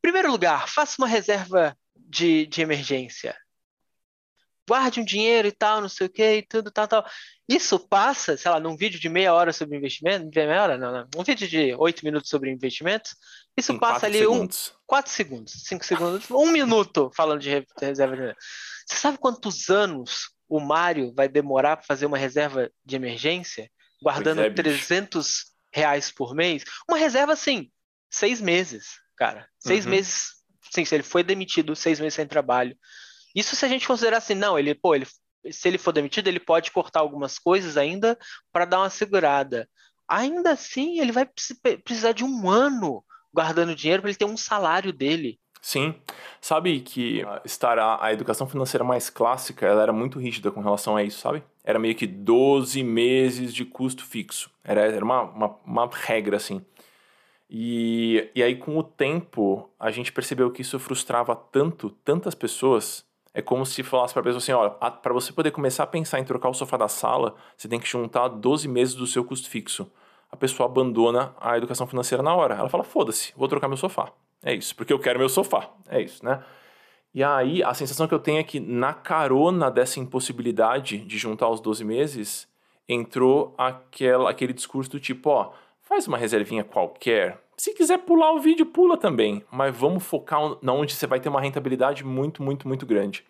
[0.00, 3.36] primeiro lugar, faça uma reserva de, de emergência.
[4.68, 7.06] Guarde um dinheiro e tal, não sei o que, e tudo, tal, tal.
[7.48, 11.08] Isso passa, sei lá, num vídeo de meia hora sobre investimento, meia hora, não, não,
[11.16, 13.16] um vídeo de oito minutos sobre investimentos,
[13.56, 14.74] isso em passa ali segundos.
[14.74, 17.48] um, quatro segundos, cinco segundos, um minuto falando de
[17.80, 18.36] reserva de emergência.
[18.86, 23.70] Você sabe quantos anos o Mário vai demorar para fazer uma reserva de emergência?
[24.02, 27.70] Guardando é, 300 reais por mês, uma reserva assim,
[28.10, 29.48] seis meses, cara.
[29.58, 29.90] Seis uhum.
[29.92, 30.34] meses,
[30.70, 32.76] sim, se ele foi demitido, seis meses sem trabalho.
[33.38, 35.06] Isso se a gente considerar assim, não, ele, pô, ele,
[35.48, 38.18] se ele for demitido, ele pode cortar algumas coisas ainda
[38.52, 39.68] para dar uma segurada.
[40.08, 41.24] Ainda assim, ele vai
[41.84, 45.38] precisar de um ano guardando dinheiro para ele ter um salário dele.
[45.62, 45.94] Sim.
[46.40, 50.96] Sabe que estar a, a, educação financeira mais clássica, ela era muito rígida com relação
[50.96, 51.44] a isso, sabe?
[51.62, 54.50] Era meio que 12 meses de custo fixo.
[54.64, 56.60] Era, era uma, uma, uma regra, assim.
[57.48, 63.06] E, e aí, com o tempo, a gente percebeu que isso frustrava tanto, tantas pessoas.
[63.38, 66.18] É como se falasse para a pessoa assim: olha, para você poder começar a pensar
[66.18, 69.48] em trocar o sofá da sala, você tem que juntar 12 meses do seu custo
[69.48, 69.88] fixo.
[70.28, 72.56] A pessoa abandona a educação financeira na hora.
[72.56, 74.10] Ela fala: foda-se, vou trocar meu sofá.
[74.42, 75.70] É isso, porque eu quero meu sofá.
[75.88, 76.42] É isso, né?
[77.14, 81.48] E aí, a sensação que eu tenho é que na carona dessa impossibilidade de juntar
[81.48, 82.48] os 12 meses,
[82.88, 85.52] entrou aquela, aquele discurso do tipo: ó,
[85.88, 87.42] faz uma reservinha qualquer.
[87.56, 89.42] Se quiser pular o vídeo, pula também.
[89.50, 93.24] Mas vamos focar na onde você vai ter uma rentabilidade muito, muito, muito grande.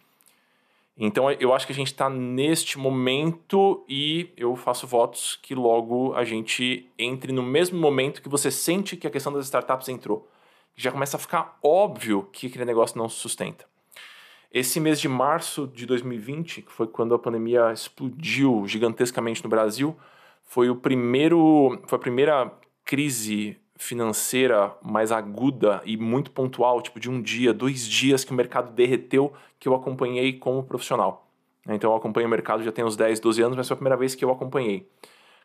[0.96, 6.12] Então eu acho que a gente está neste momento e eu faço votos que logo
[6.14, 10.28] a gente entre no mesmo momento que você sente que a questão das startups entrou.
[10.74, 13.64] Já começa a ficar óbvio que aquele negócio não se sustenta.
[14.52, 19.96] Esse mês de março de 2020, que foi quando a pandemia explodiu gigantescamente no Brasil,
[20.48, 22.50] foi o primeiro, foi a primeira
[22.82, 28.34] crise financeira mais aguda e muito pontual, tipo de um dia, dois dias que o
[28.34, 31.28] mercado derreteu, que eu acompanhei como profissional.
[31.68, 33.96] Então eu acompanho o mercado já tem uns 10, 12 anos, mas foi a primeira
[33.96, 34.88] vez que eu acompanhei.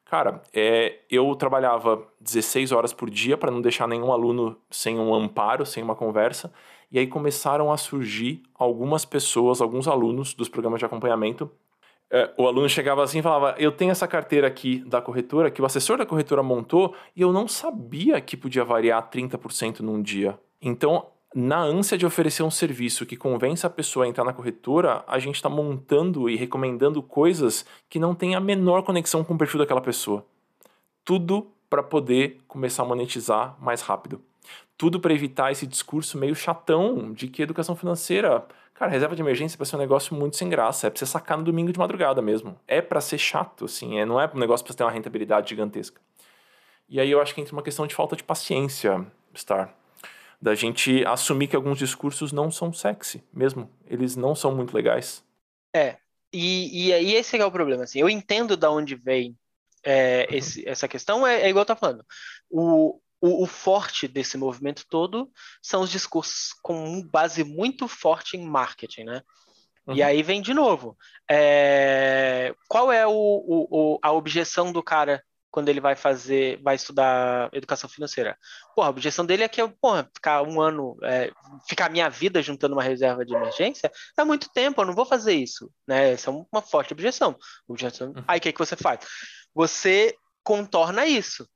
[0.06, 5.14] Cara, é, eu trabalhava 16 horas por dia para não deixar nenhum aluno sem um
[5.14, 6.52] amparo, sem uma conversa,
[6.90, 11.52] e aí começaram a surgir algumas pessoas, alguns alunos dos programas de acompanhamento
[12.16, 15.60] é, o aluno chegava assim e falava: Eu tenho essa carteira aqui da corretora que
[15.60, 20.40] o assessor da corretora montou e eu não sabia que podia variar 30% num dia.
[20.62, 25.04] Então, na ânsia de oferecer um serviço que convença a pessoa a entrar na corretora,
[25.08, 29.38] a gente está montando e recomendando coisas que não têm a menor conexão com o
[29.38, 30.24] perfil daquela pessoa.
[31.04, 34.22] Tudo para poder começar a monetizar mais rápido.
[34.78, 39.58] Tudo para evitar esse discurso meio chatão de que educação financeira Cara, reserva de emergência
[39.58, 40.88] vai ser um negócio muito sem graça.
[40.88, 42.60] É pra você sacar no domingo de madrugada mesmo.
[42.68, 44.00] É para ser chato, assim.
[44.00, 46.02] É, não é um negócio pra você ter uma rentabilidade gigantesca.
[46.90, 49.06] E aí eu acho que entra uma questão de falta de paciência,
[49.36, 49.74] Star.
[50.42, 53.70] Da gente assumir que alguns discursos não são sexy mesmo.
[53.88, 55.24] Eles não são muito legais.
[55.74, 55.98] É.
[56.32, 58.00] E, e, e esse é o problema, assim.
[58.00, 59.38] Eu entendo da onde vem
[59.84, 60.38] é, uhum.
[60.38, 62.06] esse, essa questão, é, é igual eu tô falando.
[62.50, 65.32] O, o, o, forte desse movimento todo
[65.62, 69.22] são os discursos com base muito forte em marketing, né?
[69.88, 69.96] Uhum.
[69.96, 70.98] E aí vem de novo.
[71.32, 72.54] É...
[72.68, 77.90] Qual é o, o, a objeção do cara quando ele vai fazer, vai estudar educação
[77.90, 78.38] financeira?
[78.76, 81.32] Porra, a objeção dele é que eu, porra, ficar um ano, é,
[81.66, 85.34] ficar minha vida juntando uma reserva de emergência, dá muito tempo, eu não vou fazer
[85.34, 86.12] isso, né?
[86.12, 87.38] Essa é uma forte objeção.
[87.70, 88.10] objeção.
[88.10, 88.24] Uhum.
[88.28, 89.00] Aí o que, que você faz?
[89.56, 91.48] Você contorna isso.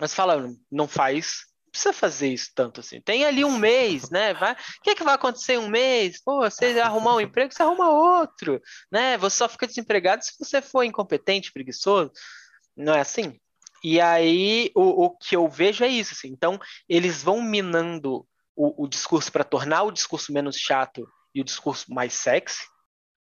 [0.00, 3.00] Mas fala, não faz, precisa fazer isso tanto assim.
[3.00, 4.32] Tem ali um mês, né?
[4.32, 6.22] Vai, o que, é que vai acontecer em um mês?
[6.22, 9.18] Pô, você arrumar um emprego, você arruma outro, né?
[9.18, 12.12] Você só fica desempregado se você for incompetente, preguiçoso.
[12.76, 13.38] Não é assim?
[13.82, 16.28] E aí o, o que eu vejo é isso, assim.
[16.28, 21.44] Então, eles vão minando o, o discurso para tornar o discurso menos chato e o
[21.44, 22.64] discurso mais sexy.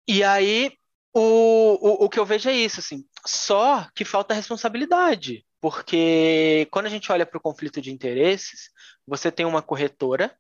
[0.08, 0.72] E aí
[1.14, 3.04] o, o, o que eu vejo é isso, assim.
[3.26, 5.46] Só que falta responsabilidade.
[5.60, 8.70] Porque quando a gente olha para o conflito de interesses,
[9.06, 10.36] você tem uma corretora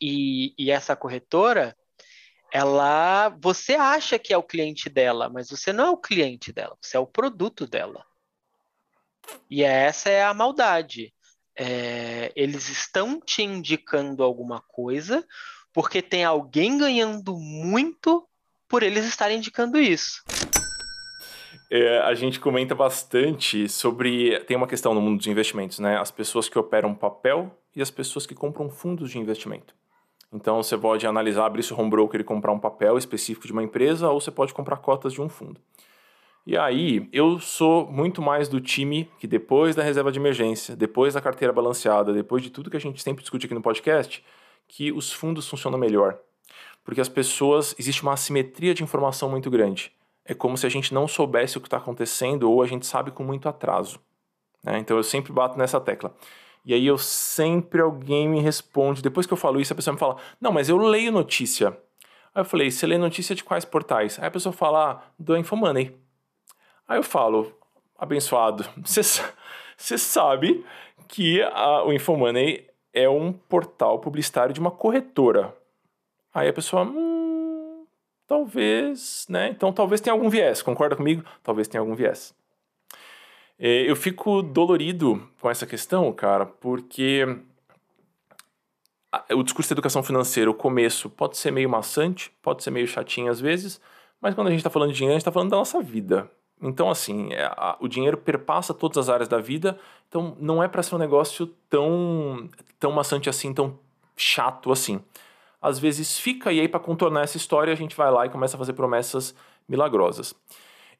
[0.00, 1.76] e, e essa corretora,
[2.52, 6.76] ela, você acha que é o cliente dela, mas você não é o cliente dela,
[6.80, 8.04] você é o produto dela.
[9.48, 11.14] E essa é a maldade.
[11.56, 15.26] É, eles estão te indicando alguma coisa
[15.72, 18.26] porque tem alguém ganhando muito
[18.66, 20.22] por eles estarem indicando isso
[21.74, 24.38] é, a gente comenta bastante sobre.
[24.40, 25.96] Tem uma questão no mundo dos investimentos, né?
[25.96, 29.74] As pessoas que operam papel e as pessoas que compram fundos de investimento.
[30.30, 33.62] Então você pode analisar, abrir seu home broker e comprar um papel específico de uma
[33.62, 35.58] empresa, ou você pode comprar cotas de um fundo.
[36.46, 41.14] E aí, eu sou muito mais do time que depois da reserva de emergência, depois
[41.14, 44.22] da carteira balanceada, depois de tudo que a gente sempre discute aqui no podcast,
[44.68, 46.18] que os fundos funcionam melhor.
[46.84, 49.90] Porque as pessoas, existe uma assimetria de informação muito grande
[50.24, 53.10] é como se a gente não soubesse o que está acontecendo ou a gente sabe
[53.10, 54.00] com muito atraso.
[54.62, 54.78] Né?
[54.78, 56.14] Então eu sempre bato nessa tecla.
[56.64, 59.98] E aí eu sempre alguém me responde, depois que eu falo isso, a pessoa me
[59.98, 61.76] fala: Não, mas eu leio notícia.
[62.34, 64.18] Aí eu falei: Você lê notícia de quais portais?
[64.18, 65.96] Aí a pessoa fala: ah, Do Infomoney.
[66.86, 67.52] Aí eu falo:
[67.98, 70.64] Abençoado, você sabe
[71.08, 75.56] que a, o Infomoney é um portal publicitário de uma corretora.
[76.32, 77.21] Aí a pessoa: hum,
[78.26, 79.48] Talvez, né?
[79.48, 81.24] Então talvez tenha algum viés, concorda comigo?
[81.42, 82.34] Talvez tenha algum viés.
[83.58, 87.26] É, eu fico dolorido com essa questão, cara, porque
[89.30, 93.30] o discurso de educação financeira, o começo, pode ser meio maçante, pode ser meio chatinho
[93.30, 93.80] às vezes,
[94.20, 96.30] mas quando a gente está falando de dinheiro, a gente está falando da nossa vida.
[96.60, 100.68] Então, assim, é, a, o dinheiro perpassa todas as áreas da vida, então não é
[100.68, 103.78] para ser um negócio tão, tão maçante assim, tão
[104.16, 105.00] chato assim.
[105.62, 108.56] Às vezes fica, e aí para contornar essa história a gente vai lá e começa
[108.56, 109.34] a fazer promessas
[109.68, 110.34] milagrosas.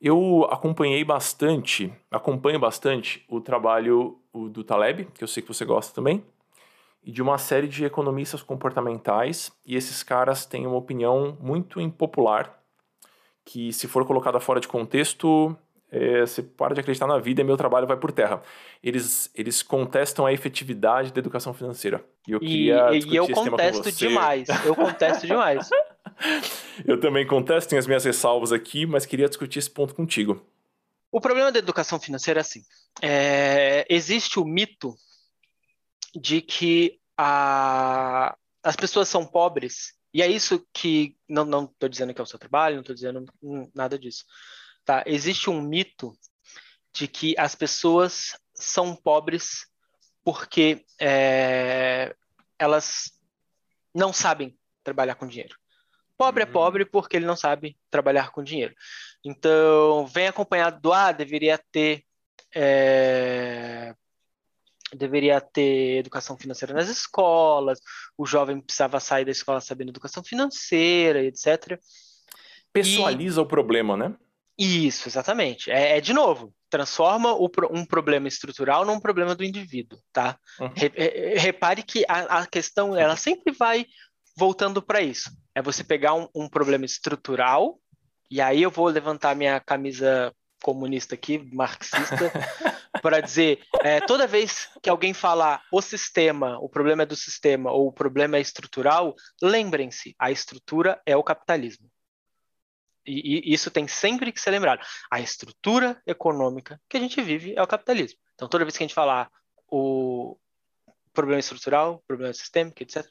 [0.01, 5.95] Eu acompanhei bastante, acompanho bastante o trabalho do Taleb, que eu sei que você gosta
[5.95, 6.25] também,
[7.05, 12.59] e de uma série de economistas comportamentais, e esses caras têm uma opinião muito impopular,
[13.45, 15.57] que se for colocada fora de contexto,
[15.93, 18.43] é, você para de acreditar na vida e meu trabalho vai por terra.
[18.83, 22.03] Eles, eles contestam a efetividade da educação financeira.
[22.27, 24.49] E eu queria e, e eu contesto demais.
[24.65, 25.69] Eu contesto demais.
[26.87, 30.43] eu também contesto, tenho as minhas ressalvas aqui, mas queria discutir esse ponto contigo.
[31.11, 32.63] O problema da educação financeira é assim:
[33.03, 34.95] é, existe o mito
[36.15, 41.15] de que a, as pessoas são pobres, e é isso que.
[41.29, 43.27] Não estou dizendo que é o seu trabalho, não estou dizendo
[43.75, 44.25] nada disso.
[44.85, 45.03] Tá?
[45.07, 46.17] Existe um mito
[46.93, 49.67] de que as pessoas são pobres
[50.25, 52.15] porque é,
[52.59, 53.13] elas
[53.95, 55.57] não sabem trabalhar com dinheiro.
[56.17, 56.51] Pobre é uhum.
[56.51, 58.75] é pobre porque ele não sabe trabalhar com dinheiro.
[59.25, 62.05] Então, vem acompanhado do, ah, deveria ter
[62.55, 63.95] é,
[64.95, 67.81] deveria ter educação financeira nas escolas,
[68.17, 71.81] o jovem precisava sair da escola sabendo educação financeira, etc.
[72.73, 73.43] Pessoaliza e...
[73.43, 74.15] o problema, né?
[74.59, 75.71] Isso, exatamente.
[75.71, 80.39] É, é de novo, transforma o, um problema estrutural num problema do indivíduo, tá?
[80.61, 80.73] Uhum.
[80.75, 80.93] Re,
[81.37, 83.87] repare que a, a, questão, ela sempre vai
[84.37, 85.31] voltando para isso.
[85.55, 87.79] É você pegar um, um problema estrutural,
[88.31, 92.33] e aí eu vou levantar minha camisa comunista aqui, marxista,
[93.03, 97.71] para dizer, é, toda vez que alguém falar o sistema, o problema é do sistema
[97.71, 101.92] ou o problema é estrutural, lembrem-se, a estrutura é o capitalismo.
[103.07, 104.85] E, e, isso tem sempre que ser lembrado.
[105.11, 108.19] A estrutura econômica que a gente vive é o capitalismo.
[108.35, 109.31] Então, toda vez que a gente falar
[109.71, 110.37] o
[111.13, 113.07] problema estrutural, problema sistêmico, etc.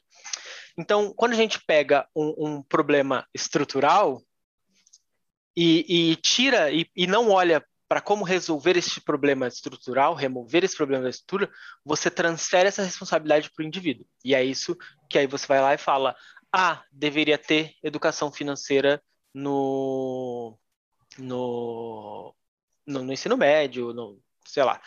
[0.76, 4.22] Então, quando a gente pega um, um problema estrutural
[5.56, 10.74] e, e tira e, e não olha para como resolver este problema estrutural, remover esse
[10.74, 11.50] problema da estrutura,
[11.84, 14.06] você transfere essa responsabilidade para o indivíduo.
[14.24, 14.74] E é isso
[15.10, 16.16] que aí você vai lá e fala:
[16.50, 19.02] ah, deveria ter educação financeira
[19.34, 20.58] no,
[21.18, 22.34] no,
[22.86, 24.80] no, no ensino médio, no, sei lá.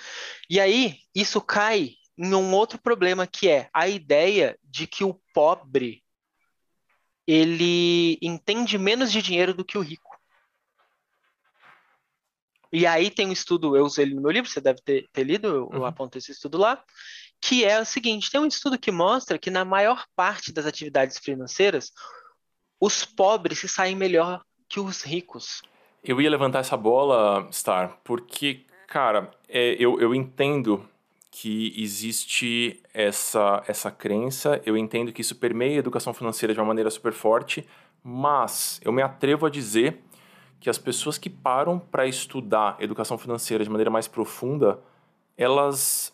[0.50, 5.20] E aí, isso cai em um outro problema que é a ideia de que o
[5.34, 6.04] pobre
[7.28, 10.16] ele entende menos de dinheiro do que o rico.
[12.72, 15.24] E aí tem um estudo, eu usei ele no meu livro, você deve ter, ter
[15.24, 15.76] lido, eu, uhum.
[15.76, 16.84] eu aponto esse estudo lá,
[17.42, 21.18] que é o seguinte: tem um estudo que mostra que na maior parte das atividades
[21.18, 21.92] financeiras,
[22.86, 25.64] os pobres se saem melhor que os ricos.
[26.04, 30.88] Eu ia levantar essa bola, Star, porque, cara, é, eu, eu entendo
[31.32, 36.68] que existe essa, essa crença, eu entendo que isso permeia a educação financeira de uma
[36.68, 37.68] maneira super forte,
[38.04, 40.00] mas eu me atrevo a dizer
[40.60, 44.80] que as pessoas que param para estudar educação financeira de maneira mais profunda,
[45.36, 46.14] elas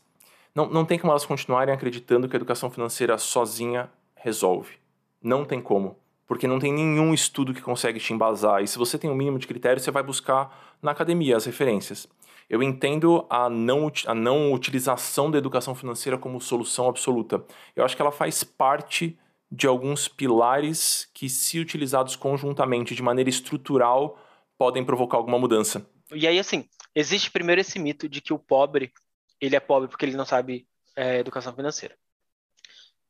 [0.55, 4.79] não, não tem como elas continuarem acreditando que a educação financeira sozinha resolve.
[5.21, 6.01] Não tem como.
[6.32, 8.63] Porque não tem nenhum estudo que consegue te embasar.
[8.63, 12.08] E se você tem um mínimo de critério, você vai buscar na academia as referências.
[12.50, 17.44] Eu entendo a não, a não utilização da educação financeira como solução absoluta.
[17.76, 19.20] Eu acho que ela faz parte
[19.52, 24.17] de alguns pilares que, se utilizados conjuntamente de maneira estrutural,
[24.58, 25.86] podem provocar alguma mudança.
[26.13, 26.63] E aí, assim,
[26.96, 28.94] existe primeiro esse mito de que o pobre,
[29.41, 30.65] ele é pobre porque ele não sabe
[30.96, 31.94] é, educação financeira.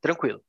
[0.02, 0.42] Tranquilo.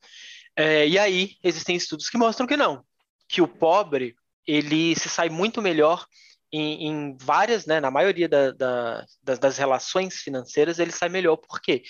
[0.57, 2.85] É, e aí, existem estudos que mostram que não,
[3.29, 4.15] que o pobre,
[4.47, 6.07] ele se sai muito melhor
[6.53, 11.37] em, em várias, né, na maioria da, da, das, das relações financeiras, ele sai melhor.
[11.37, 11.83] Por quê?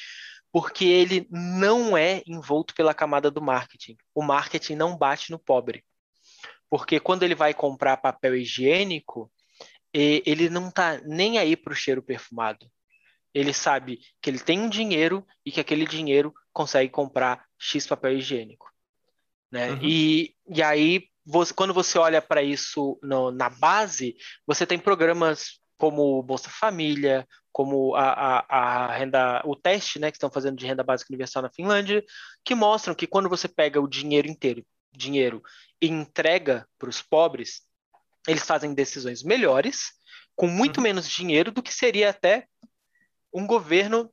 [0.53, 3.97] Porque ele não é envolto pela camada do marketing.
[4.15, 5.85] O marketing não bate no pobre.
[6.71, 9.31] Porque quando ele vai comprar papel higiênico,
[9.93, 12.67] ele não está nem aí para o cheiro perfumado.
[13.35, 18.19] Ele sabe que ele tem um dinheiro e que aquele dinheiro consegue comprar X papel
[18.19, 18.71] higiênico.
[19.51, 19.73] Né?
[19.73, 19.79] Uhum.
[19.83, 25.61] E, e aí, você, quando você olha para isso no, na base, você tem programas
[25.77, 30.57] como o Bolsa Família, como a, a, a, renda, o teste né, que estão fazendo
[30.57, 32.05] de renda básica universal na Finlândia,
[32.45, 35.43] que mostram que quando você pega o dinheiro inteiro, dinheiro
[35.81, 37.63] e entrega para os pobres,
[38.27, 39.93] eles fazem decisões melhores,
[40.37, 40.85] com muito uhum.
[40.85, 42.47] menos dinheiro do que seria até
[43.35, 44.11] um governo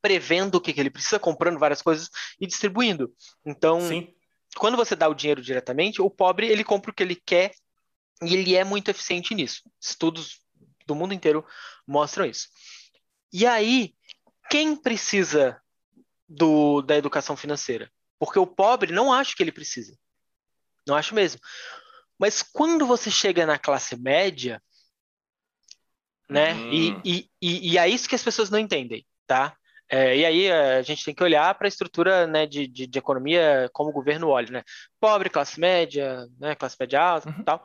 [0.00, 2.08] prevendo o que, que ele precisa, comprando várias coisas
[2.40, 3.12] e distribuindo.
[3.44, 4.14] Então, Sim.
[4.56, 7.52] quando você dá o dinheiro diretamente, o pobre ele compra o que ele quer
[8.22, 9.62] e ele é muito eficiente nisso.
[9.80, 10.40] Estudos
[10.86, 11.44] do mundo inteiro
[11.86, 12.48] mostram isso.
[13.32, 13.94] E aí,
[14.50, 15.60] quem precisa
[16.28, 17.90] do, da educação financeira?
[18.18, 19.96] Porque o pobre não acha que ele precisa.
[20.86, 21.40] Não acho mesmo.
[22.18, 24.60] Mas quando você chega na classe média,
[26.28, 26.54] né?
[26.54, 26.70] Hum.
[26.72, 29.56] E, e, e, e é isso que as pessoas não entendem, tá?
[29.90, 32.98] É, e aí a gente tem que olhar para a estrutura né, de, de, de,
[32.98, 34.62] economia como o governo olha, né?
[35.00, 37.42] Pobre, classe média, né, classe média alta uhum.
[37.42, 37.64] tal.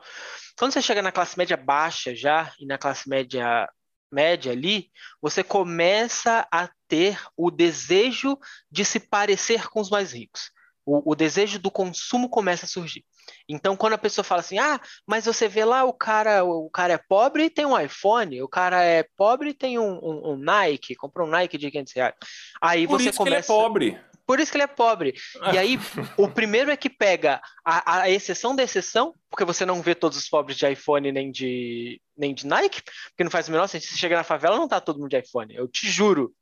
[0.56, 3.68] Quando você chega na classe média baixa já e na classe média
[4.10, 8.38] média ali, você começa a ter o desejo
[8.70, 10.50] de se parecer com os mais ricos.
[10.86, 13.04] O, o, desejo do consumo começa a surgir.
[13.48, 16.94] Então, quando a pessoa fala assim, ah, mas você vê lá o cara, o cara
[16.94, 20.36] é pobre e tem um iPhone, o cara é pobre e tem um, um, um
[20.36, 22.14] Nike, comprou um Nike de 500 reais.
[22.60, 23.46] Aí Por você isso começa.
[23.46, 24.00] Que ele é pobre.
[24.26, 25.14] Por isso que ele é pobre.
[25.52, 25.78] E aí,
[26.16, 30.16] o primeiro é que pega a, a, exceção da exceção, porque você não vê todos
[30.16, 33.90] os pobres de iPhone nem de, nem de Nike, porque não faz o menor sentido.
[33.90, 35.54] Se chega na favela, não tá todo mundo de iPhone.
[35.54, 36.32] Eu te juro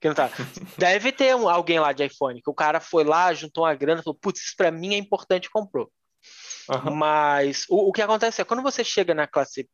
[0.00, 0.30] que não tá.
[0.78, 4.02] Deve ter um, alguém lá de iPhone, que o cara foi lá, juntou uma grana,
[4.02, 5.92] falou, putz, isso pra mim é importante e comprou.
[6.68, 6.94] Uhum.
[6.94, 9.68] Mas o, o que acontece é, quando você chega na classe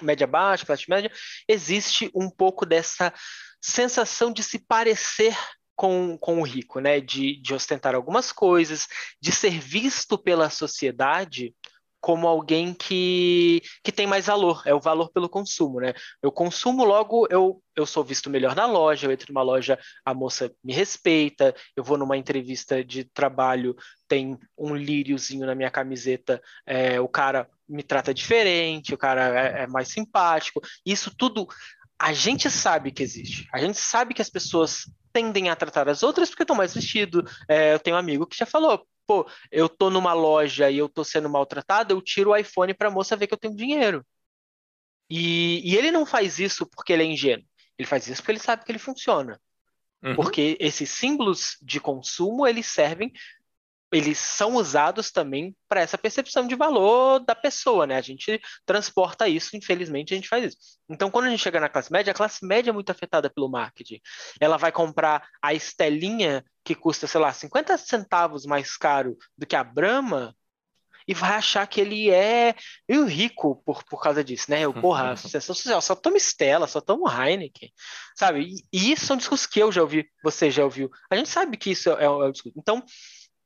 [0.00, 1.12] média baixa, classe média,
[1.46, 3.12] existe um pouco dessa
[3.60, 5.36] sensação de se parecer
[5.76, 7.00] com, com o rico, né?
[7.00, 8.88] De, de ostentar algumas coisas,
[9.20, 11.54] de ser visto pela sociedade
[12.02, 15.94] como alguém que, que tem mais valor, é o valor pelo consumo, né?
[16.20, 20.12] Eu consumo, logo eu, eu sou visto melhor na loja, eu entro numa loja, a
[20.12, 23.76] moça me respeita, eu vou numa entrevista de trabalho,
[24.08, 29.62] tem um líriozinho na minha camiseta, é, o cara me trata diferente, o cara é,
[29.62, 31.46] é mais simpático, isso tudo
[31.96, 36.02] a gente sabe que existe, a gente sabe que as pessoas tendem a tratar as
[36.02, 37.30] outras porque estão mais vestidos.
[37.48, 40.88] É, eu tenho um amigo que já falou, pô, eu tô numa loja e eu
[40.88, 44.06] tô sendo maltratado, eu tiro o iPhone para a moça ver que eu tenho dinheiro.
[45.10, 47.44] E, e, ele não faz isso porque ele é ingênuo.
[47.78, 49.38] Ele faz isso porque ele sabe que ele funciona.
[50.02, 50.16] Uhum.
[50.16, 53.12] Porque esses símbolos de consumo, eles servem
[53.92, 57.96] eles são usados também para essa percepção de valor da pessoa, né?
[57.96, 60.56] A gente transporta isso, infelizmente a gente faz isso.
[60.88, 63.50] Então, quando a gente chega na classe média, a classe média é muito afetada pelo
[63.50, 64.00] marketing.
[64.40, 69.56] Ela vai comprar a estelinha que custa, sei lá, 50 centavos mais caro do que
[69.56, 70.34] a Brahma
[71.06, 72.54] e vai achar que ele é
[72.88, 74.62] meio rico por, por causa disso, né?
[74.62, 77.72] Eu, porra, associação social, só toma Stella, só toma Heineken,
[78.16, 78.42] sabe?
[78.42, 80.90] E, e, isso são discursos que eu já ouvi, você já ouviu.
[81.10, 82.58] A gente sabe que isso é, é um discurso.
[82.58, 82.82] Então,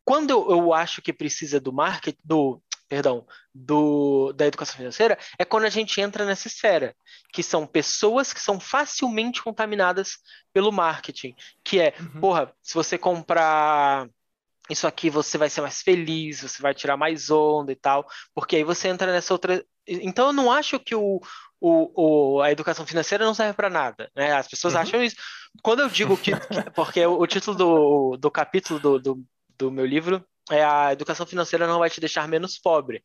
[0.06, 5.44] quando eu, eu acho que precisa do marketing, do, perdão, do, da educação financeira, é
[5.44, 6.94] quando a gente entra nessa esfera,
[7.32, 10.18] que são pessoas que são facilmente contaminadas
[10.52, 11.34] pelo marketing,
[11.64, 12.20] que é, uhum.
[12.20, 14.08] porra, se você comprar
[14.70, 18.54] isso aqui, você vai ser mais feliz, você vai tirar mais onda e tal, porque
[18.54, 19.64] aí você entra nessa outra.
[19.88, 21.20] Então, eu não acho que o,
[21.60, 24.32] o, o, a educação financeira não serve para nada, né?
[24.32, 24.80] As pessoas uhum.
[24.80, 25.16] acham isso.
[25.62, 26.30] Quando eu digo que,
[26.74, 29.24] porque o, título do, do capítulo do, do,
[29.58, 33.02] do meu livro é a educação financeira não vai te deixar menos pobre.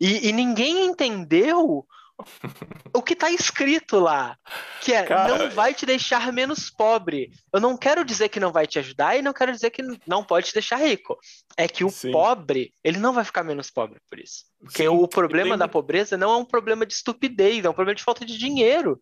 [0.00, 1.86] E, e ninguém entendeu
[2.94, 4.36] o que está escrito lá,
[4.80, 5.36] que é Cara...
[5.36, 7.30] não vai te deixar menos pobre.
[7.52, 10.24] Eu não quero dizer que não vai te ajudar e não quero dizer que não
[10.24, 11.18] pode te deixar rico.
[11.56, 12.12] É que o Sim.
[12.12, 14.44] pobre, ele não vai ficar menos pobre por isso.
[14.60, 15.58] Porque Sim, o problema tem...
[15.58, 18.98] da pobreza não é um problema de estupidez, é um problema de falta de dinheiro.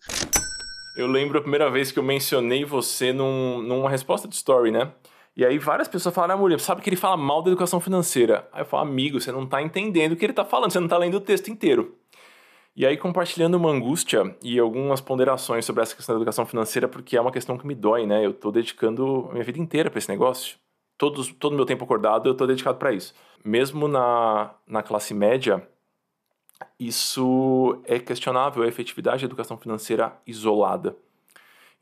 [0.97, 4.93] Eu lembro a primeira vez que eu mencionei você num, numa resposta de story, né?
[5.41, 8.47] E aí várias pessoas falaram, ah, Murilo, sabe que ele fala mal da educação financeira.
[8.53, 10.84] Aí eu falo, amigo, você não está entendendo o que ele está falando, você não
[10.84, 11.97] está lendo o texto inteiro.
[12.76, 17.16] E aí compartilhando uma angústia e algumas ponderações sobre essa questão da educação financeira, porque
[17.16, 18.22] é uma questão que me dói, né?
[18.22, 20.59] Eu estou dedicando a minha vida inteira para esse negócio.
[20.99, 23.14] Todos, todo meu tempo acordado eu estou dedicado para isso.
[23.43, 25.66] Mesmo na, na classe média,
[26.78, 30.95] isso é questionável, a efetividade da educação financeira isolada.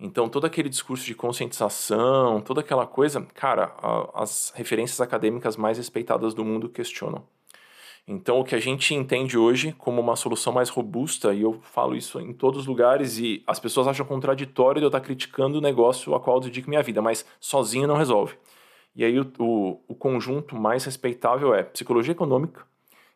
[0.00, 5.76] Então, todo aquele discurso de conscientização, toda aquela coisa, cara, a, as referências acadêmicas mais
[5.76, 7.24] respeitadas do mundo questionam.
[8.06, 11.96] Então, o que a gente entende hoje como uma solução mais robusta, e eu falo
[11.96, 15.60] isso em todos os lugares, e as pessoas acham contraditório de eu estar criticando o
[15.60, 18.36] negócio a qual eu dedico minha vida, mas sozinho não resolve.
[18.94, 22.64] E aí, o, o, o conjunto mais respeitável é psicologia econômica,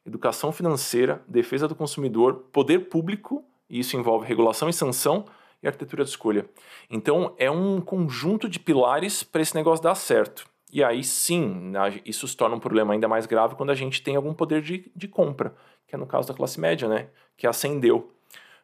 [0.05, 5.25] educação financeira, defesa do consumidor, poder público, e isso envolve regulação e sanção,
[5.63, 6.47] e arquitetura de escolha.
[6.91, 10.47] Então, é um conjunto de pilares para esse negócio dar certo.
[10.73, 11.73] E aí sim,
[12.05, 14.91] isso se torna um problema ainda mais grave quando a gente tem algum poder de,
[14.97, 15.55] de compra,
[15.87, 17.09] que é no caso da classe média, né?
[17.37, 18.11] Que ascendeu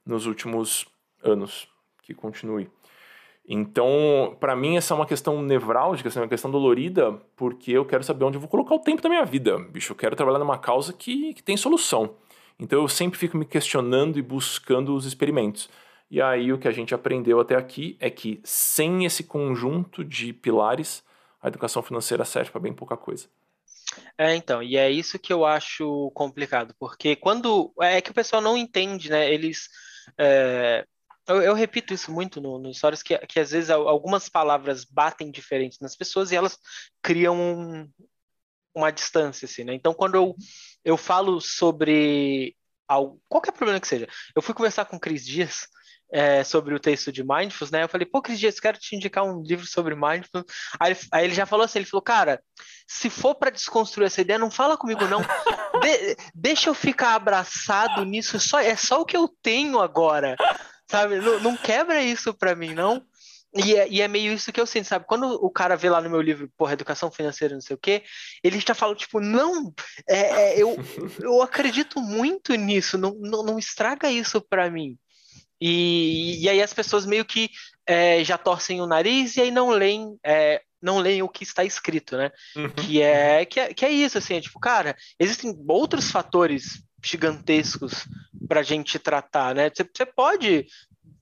[0.07, 0.86] nos últimos
[1.22, 1.68] anos,
[2.03, 2.70] que continue.
[3.46, 7.84] Então, para mim, essa é uma questão nevrálgica, essa é uma questão dolorida, porque eu
[7.84, 9.59] quero saber onde eu vou colocar o tempo da minha vida.
[9.59, 12.14] Bicho, eu quero trabalhar numa causa que, que tem solução.
[12.59, 15.68] Então, eu sempre fico me questionando e buscando os experimentos.
[16.11, 20.32] E aí o que a gente aprendeu até aqui é que sem esse conjunto de
[20.32, 21.04] pilares,
[21.40, 23.28] a educação financeira serve para bem pouca coisa.
[24.16, 27.72] É, então, e é isso que eu acho complicado, porque quando.
[27.80, 29.32] É que o pessoal não entende, né?
[29.32, 29.68] Eles.
[30.18, 30.84] É,
[31.26, 35.30] eu, eu, repito isso muito no, no Stories, que, que às vezes algumas palavras batem
[35.30, 36.59] diferentes nas pessoas e elas
[37.02, 37.90] criam um,
[38.74, 39.74] uma distância, assim, né?
[39.74, 40.34] Então, quando eu,
[40.84, 42.56] eu falo sobre
[42.86, 45.68] algo, qualquer problema que seja, eu fui conversar com o Cris Dias
[46.11, 47.82] é, sobre o texto de Mindfulness, né?
[47.82, 50.50] Eu falei, pô, Cris Dias, quero te indicar um livro sobre Mindfulness.
[50.80, 52.42] Aí, aí ele já falou assim, ele falou, cara,
[52.86, 55.20] se for para desconstruir essa ideia, não fala comigo, não.
[55.82, 60.36] De, deixa eu ficar abraçado nisso, é só, é só o que eu tenho agora,
[60.90, 61.16] sabe?
[61.16, 63.04] Não, não quebra isso para mim, não.
[63.54, 65.06] E é, e é, meio isso que eu sinto, sabe?
[65.06, 68.02] Quando o cara vê lá no meu livro, porra, educação financeira, não sei o quê,
[68.44, 69.72] ele já fala, tipo, não,
[70.09, 70.76] é, é, eu,
[71.20, 74.98] eu acredito muito nisso, não, não, não estraga isso para mim.
[75.61, 77.50] E, e aí as pessoas meio que
[77.86, 81.64] é, já torcem o nariz e aí não leem, é, não leem o que está
[81.64, 82.30] escrito, né?
[82.56, 82.70] Uhum.
[82.70, 88.06] Que, é, que, é, que é isso, assim, é tipo, cara, existem outros fatores gigantescos
[88.46, 89.70] para a gente tratar, né?
[89.70, 90.66] Você, você pode,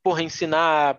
[0.03, 0.99] porra, ensinar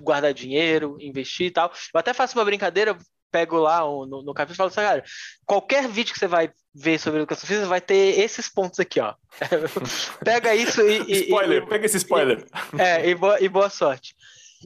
[0.00, 1.72] guardar dinheiro, investir e tal.
[1.92, 2.96] Eu até faço uma brincadeira,
[3.30, 5.04] pego lá no, no capítulo e falo assim, cara,
[5.44, 9.14] qualquer vídeo que você vai ver sobre educação física vai ter esses pontos aqui, ó.
[10.24, 11.24] pega isso e...
[11.24, 12.46] spoiler, e, pega esse spoiler.
[12.74, 14.14] E, é, e boa, e boa sorte.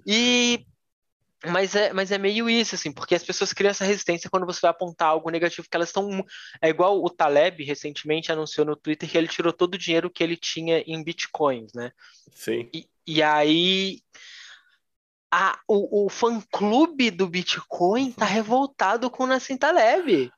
[0.06, 0.64] E...
[1.46, 4.60] Mas é, mas é meio isso, assim, porque as pessoas criam essa resistência quando você
[4.60, 6.22] vai apontar algo negativo, que elas estão.
[6.60, 10.22] É igual o Taleb recentemente anunciou no Twitter que ele tirou todo o dinheiro que
[10.22, 11.92] ele tinha em bitcoins, né?
[12.34, 12.68] Sim.
[12.74, 14.02] E, e aí
[15.30, 20.32] a, o, o fã-clube do Bitcoin tá revoltado com o Nassim Taleb.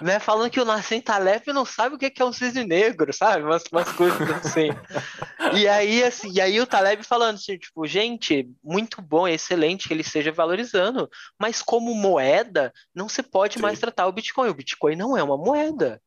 [0.00, 3.44] Né, falando que o Nassim Taleb não sabe o que é um cisne negro, sabe?
[3.44, 4.70] Umas, umas coisas assim.
[5.54, 9.92] e aí, assim, e aí o Taleb falando assim, tipo, gente, muito bom, excelente que
[9.92, 11.06] ele esteja valorizando,
[11.38, 13.60] mas como moeda, não se pode Sim.
[13.60, 14.48] mais tratar o Bitcoin.
[14.48, 16.00] O Bitcoin não é uma moeda.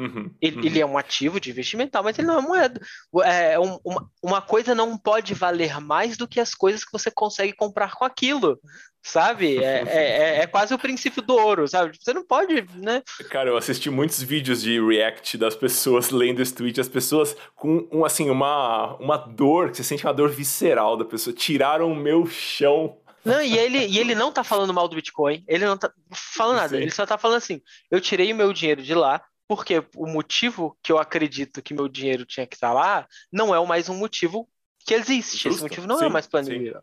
[0.00, 0.64] Uhum, ele, uhum.
[0.64, 2.80] ele, é um ativo de investimental, mas ele não é moeda.
[3.22, 7.10] É, um, uma, uma coisa não pode valer mais do que as coisas que você
[7.10, 8.58] consegue comprar com aquilo,
[9.02, 9.58] sabe?
[9.58, 11.98] É, é, é, é quase o princípio do ouro, sabe?
[12.00, 13.02] Você não pode, né?
[13.28, 17.86] Cara, eu assisti muitos vídeos de react das pessoas lendo esse tweet, as pessoas com,
[17.92, 21.36] um, assim, uma, uma dor, que você sente uma dor visceral da pessoa.
[21.36, 25.44] Tiraram o meu chão não, e ele, e ele não tá falando mal do Bitcoin,
[25.46, 26.82] ele não tá falando nada, Sim.
[26.82, 29.20] ele só tá falando assim: eu tirei o meu dinheiro de lá,
[29.50, 33.66] porque o motivo que eu acredito que meu dinheiro tinha que estar lá não é
[33.66, 34.48] mais um motivo
[34.86, 35.38] que existe.
[35.38, 35.48] Justo.
[35.48, 36.80] Esse motivo não é sim, é mais planetário.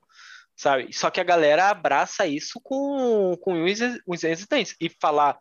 [0.53, 0.91] Sabe?
[0.91, 3.63] Só que a galera abraça isso com, com
[4.05, 4.75] os existentes.
[4.81, 5.39] E falar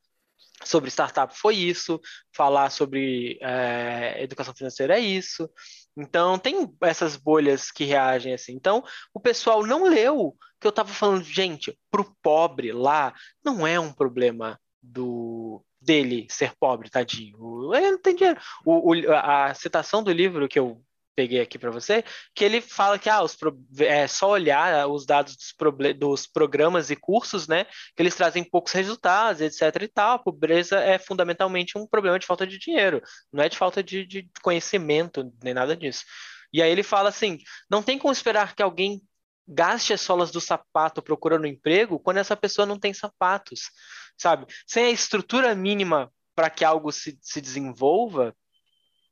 [0.62, 2.00] sobre startup foi isso,
[2.32, 5.50] falar sobre é, educação financeira é isso.
[5.96, 8.52] Então, tem essas bolhas que reagem assim.
[8.52, 13.12] Então, o pessoal não leu que eu estava falando, gente, para o pobre lá,
[13.44, 17.72] não é um problema do, dele ser pobre, tadinho.
[17.74, 18.40] Ele não tem dinheiro.
[18.64, 20.82] O, o, a citação do livro que eu
[21.14, 23.34] peguei aqui para você, que ele fala que ah, os,
[23.78, 27.64] é só olhar os dados dos, dos, programas e cursos, né,
[27.96, 30.16] que eles trazem poucos resultados, etc e tal.
[30.16, 33.00] A pobreza é fundamentalmente um problema de falta de dinheiro,
[33.32, 36.04] não é de falta de, de conhecimento, nem nada disso.
[36.52, 37.38] E aí ele fala assim,
[37.70, 39.00] não tem como esperar que alguém
[39.46, 43.70] gaste as solas do sapato procurando emprego quando essa pessoa não tem sapatos
[44.16, 44.46] sabe?
[44.66, 48.34] Sem a estrutura mínima para que algo se, se desenvolva,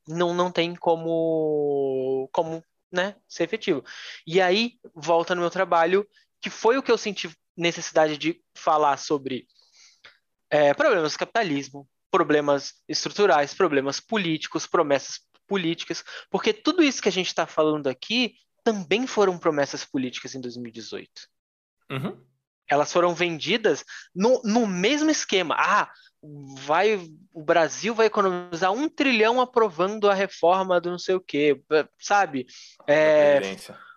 [0.07, 2.63] não, não tem como, como
[2.93, 3.85] né, ser efetivo.
[4.27, 6.07] E aí volta no meu trabalho,
[6.41, 9.47] que foi o que eu senti necessidade de falar sobre
[10.51, 17.13] é, problemas do capitalismo, problemas estruturais, problemas políticos, promessas políticas, porque tudo isso que a
[17.13, 18.35] gente está falando aqui
[18.65, 21.09] também foram promessas políticas em 2018.
[21.91, 22.19] Uhum.
[22.69, 23.85] Elas foram vendidas
[24.15, 25.55] no, no mesmo esquema.
[25.59, 25.93] Ah,
[26.59, 26.95] vai
[27.33, 31.61] o Brasil vai economizar um trilhão aprovando a reforma do não sei o quê,
[32.01, 32.47] sabe?
[32.87, 33.41] É,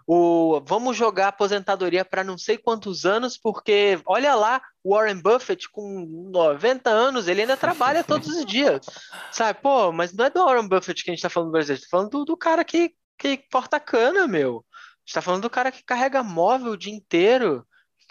[0.06, 6.06] o, vamos jogar aposentadoria para não sei quantos anos, porque olha lá, Warren Buffett com
[6.32, 8.86] 90 anos, ele ainda trabalha todos os dias,
[9.32, 9.60] sabe?
[9.62, 11.76] Pô, mas não é do Warren Buffett que a gente está falando do Brasil, a
[11.76, 14.66] gente tá falando do, do cara que, que porta cana, meu.
[14.72, 17.66] A gente tá falando do cara que carrega móvel o dia inteiro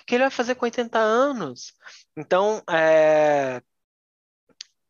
[0.06, 1.74] que ele vai fazer com 80 anos?
[2.16, 3.60] Então, é...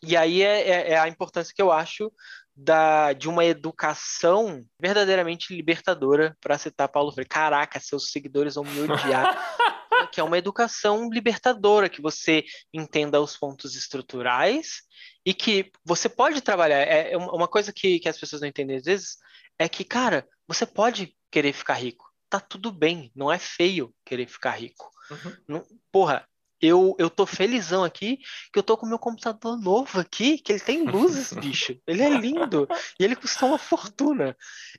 [0.03, 2.13] e aí é, é, é, a importância que eu acho
[2.55, 7.29] da, de uma educação verdadeiramente libertadora, para citar Paulo Freire.
[7.29, 9.27] Caraca, seus seguidores vão me odiar.
[10.13, 14.83] que é uma educação libertadora, que você entenda os pontos estruturais
[15.25, 16.79] e que você pode trabalhar.
[16.79, 19.17] É, é uma coisa que, que as pessoas não entendem às vezes
[19.59, 22.11] é que, cara, você pode querer ficar rico.
[22.29, 24.91] Tá tudo bem, não é feio querer ficar rico.
[25.11, 25.37] Uhum.
[25.49, 26.27] Não, porra,
[26.61, 28.19] Eu, eu tô felizão aqui
[28.51, 31.79] que eu tô com meu computador novo aqui, que ele tem luzes, bicho.
[31.87, 32.67] Ele é lindo.
[32.99, 34.35] E ele custa uma fortuna.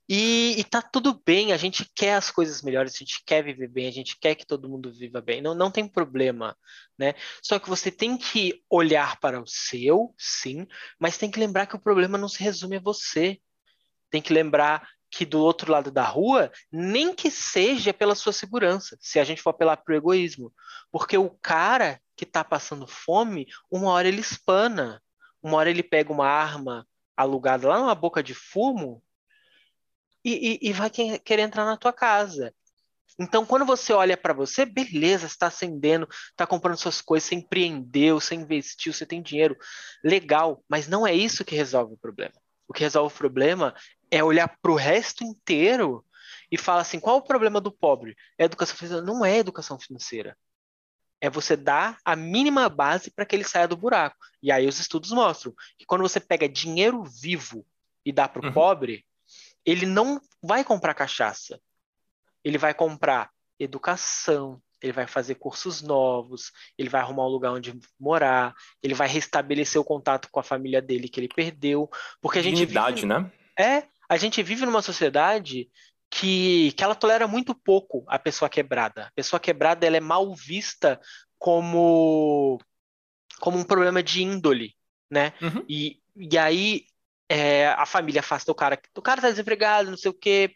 [0.10, 3.68] E, e tá tudo bem, a gente quer as coisas melhores, a gente quer viver
[3.68, 5.40] bem, a gente quer que todo mundo viva bem.
[5.40, 6.58] Não, não tem problema,
[6.98, 7.14] né?
[7.44, 10.66] Só que você tem que olhar para o seu, sim,
[11.00, 13.40] mas tem que lembrar que o problema não se resume a você.
[14.10, 18.98] Tem que lembrar que do outro lado da rua, nem que seja pela sua segurança,
[19.00, 20.54] se a gente for apelar para o egoísmo.
[20.92, 25.02] Porque o cara que está passando fome, uma hora ele espana,
[25.42, 26.86] uma hora ele pega uma arma
[27.16, 29.02] alugada lá numa boca de fumo
[30.24, 32.54] e, e, e vai querer entrar na tua casa.
[33.20, 38.20] Então, quando você olha para você, beleza, está acendendo, está comprando suas coisas, você empreendeu,
[38.20, 39.58] você investiu, você tem dinheiro,
[40.04, 42.36] legal, mas não é isso que resolve o problema.
[42.68, 43.74] O que resolve o problema
[44.12, 46.06] é olhar para o resto inteiro
[46.52, 48.16] e falar assim: qual o problema do pobre?
[48.38, 49.06] É educação financeira?
[49.06, 50.38] Não é educação financeira.
[51.20, 54.18] É você dar a mínima base para que ele saia do buraco.
[54.42, 57.66] E aí os estudos mostram que quando você pega dinheiro vivo
[58.06, 58.54] e dá para o uhum.
[58.54, 59.06] pobre,
[59.66, 61.60] ele não vai comprar cachaça.
[62.44, 67.78] Ele vai comprar educação, ele vai fazer cursos novos, ele vai arrumar um lugar onde
[68.00, 71.90] morar, ele vai restabelecer o contato com a família dele que ele perdeu,
[72.22, 73.08] porque a gente Dignidade, vive...
[73.08, 73.32] né?
[73.60, 75.70] É, a gente vive numa sociedade
[76.10, 79.06] que, que ela tolera muito pouco a pessoa quebrada.
[79.08, 81.00] A pessoa quebrada ela é mal vista
[81.38, 82.60] como,
[83.40, 84.76] como um problema de índole,
[85.10, 85.34] né?
[85.42, 85.66] Uhum.
[85.68, 86.86] E, e aí
[87.30, 90.52] é, a família afasta o cara, o cara tá desempregado, não sei o quê,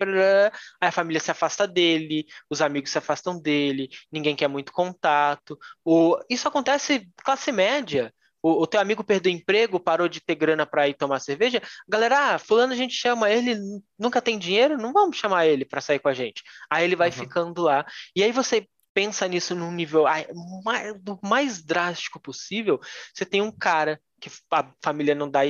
[0.80, 5.58] aí a família se afasta dele, os amigos se afastam dele, ninguém quer muito contato.
[5.84, 10.66] O, isso acontece classe média o, o teu amigo perdeu emprego, parou de ter grana
[10.66, 13.56] para ir tomar cerveja, galera, ah, fulano a gente chama ele,
[13.98, 16.42] nunca tem dinheiro, não vamos chamar ele para sair com a gente.
[16.70, 17.16] Aí ele vai uhum.
[17.16, 17.86] ficando lá.
[18.16, 20.06] E aí você pensa nisso num nível
[20.66, 22.80] mais, do mais drástico possível.
[23.14, 25.42] Você tem um cara que a família não dá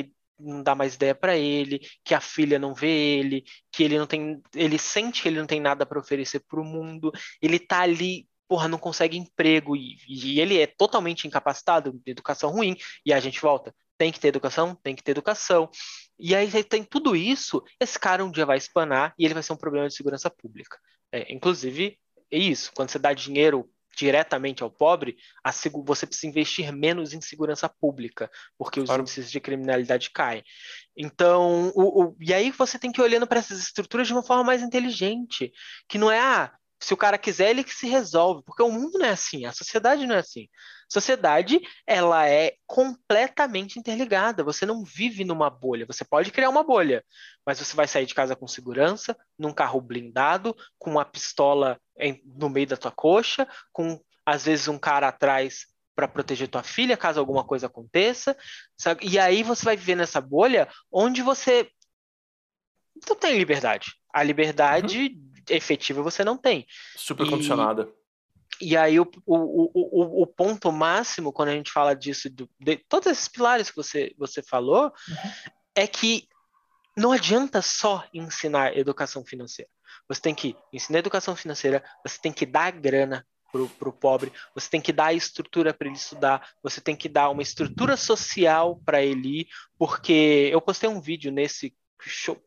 [0.41, 4.07] não dá mais ideia para ele, que a filha não vê ele, que ele não
[4.07, 7.11] tem, ele sente que ele não tem nada para oferecer para o mundo,
[7.41, 12.75] ele tá ali porra, não consegue emprego e, e ele é totalmente incapacitado, educação ruim,
[13.05, 13.73] e a gente volta.
[13.97, 14.75] Tem que ter educação?
[14.75, 15.69] Tem que ter educação.
[16.19, 19.53] E aí tem tudo isso, esse cara um dia vai espanar e ele vai ser
[19.53, 20.77] um problema de segurança pública.
[21.13, 21.97] É, inclusive,
[22.29, 25.17] é isso, quando você dá dinheiro diretamente ao pobre,
[25.83, 29.01] você precisa investir menos em segurança pública, porque os claro.
[29.01, 30.43] índices de criminalidade caem.
[30.95, 34.23] Então, o, o, e aí você tem que ir olhando para essas estruturas de uma
[34.23, 35.51] forma mais inteligente,
[35.87, 38.97] que não é, ah, se o cara quiser, ele que se resolve, porque o mundo
[38.97, 40.47] não é assim, a sociedade não é assim.
[40.91, 47.01] Sociedade, ela é completamente interligada, você não vive numa bolha, você pode criar uma bolha,
[47.45, 52.21] mas você vai sair de casa com segurança, num carro blindado, com uma pistola em,
[52.25, 55.65] no meio da tua coxa, com às vezes um cara atrás
[55.95, 58.35] para proteger tua filha caso alguma coisa aconteça,
[58.77, 59.07] sabe?
[59.07, 61.69] E aí você vai viver nessa bolha onde você
[63.07, 63.93] não tem liberdade.
[64.13, 66.65] A liberdade uhum efetiva você não tem.
[66.95, 67.89] Super condicionada.
[68.61, 72.77] E, aí o, o, o, o, ponto máximo, quando a gente fala disso, do, de
[72.77, 75.31] todos esses pilares que você, você falou, uhum.
[75.75, 76.27] é que
[76.95, 79.69] não adianta só ensinar educação financeira.
[80.07, 84.69] Você tem que ensinar educação financeira, você tem que dar grana para o pobre, você
[84.69, 88.79] tem que dar a estrutura para ele estudar, você tem que dar uma estrutura social
[88.85, 89.47] para ele ir,
[89.77, 92.41] porque eu postei um vídeo nesse show,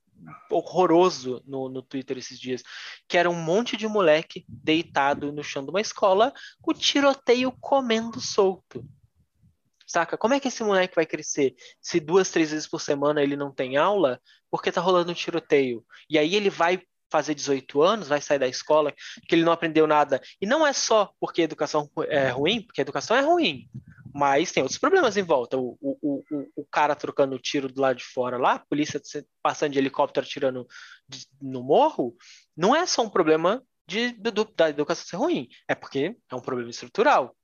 [0.50, 2.62] horroroso no, no Twitter esses dias,
[3.08, 8.20] que era um monte de moleque deitado no chão de uma escola, com tiroteio comendo
[8.20, 8.84] solto.
[9.86, 10.16] Saca?
[10.16, 13.52] Como é que esse moleque vai crescer se duas, três vezes por semana ele não
[13.52, 14.20] tem aula
[14.50, 15.84] porque tá rolando um tiroteio?
[16.08, 18.92] E aí ele vai fazer 18 anos, vai sair da escola,
[19.28, 20.20] que ele não aprendeu nada.
[20.40, 23.68] E não é só porque a educação é ruim, porque a educação é ruim.
[24.14, 25.58] Mas tem outros problemas em volta.
[25.58, 29.02] O, o, o, o cara trocando tiro do lado de fora lá, a polícia
[29.42, 30.68] passando de helicóptero tirando
[31.42, 32.16] no morro,
[32.56, 36.70] não é só um problema de, da educação ser ruim, é porque é um problema
[36.70, 37.36] estrutural.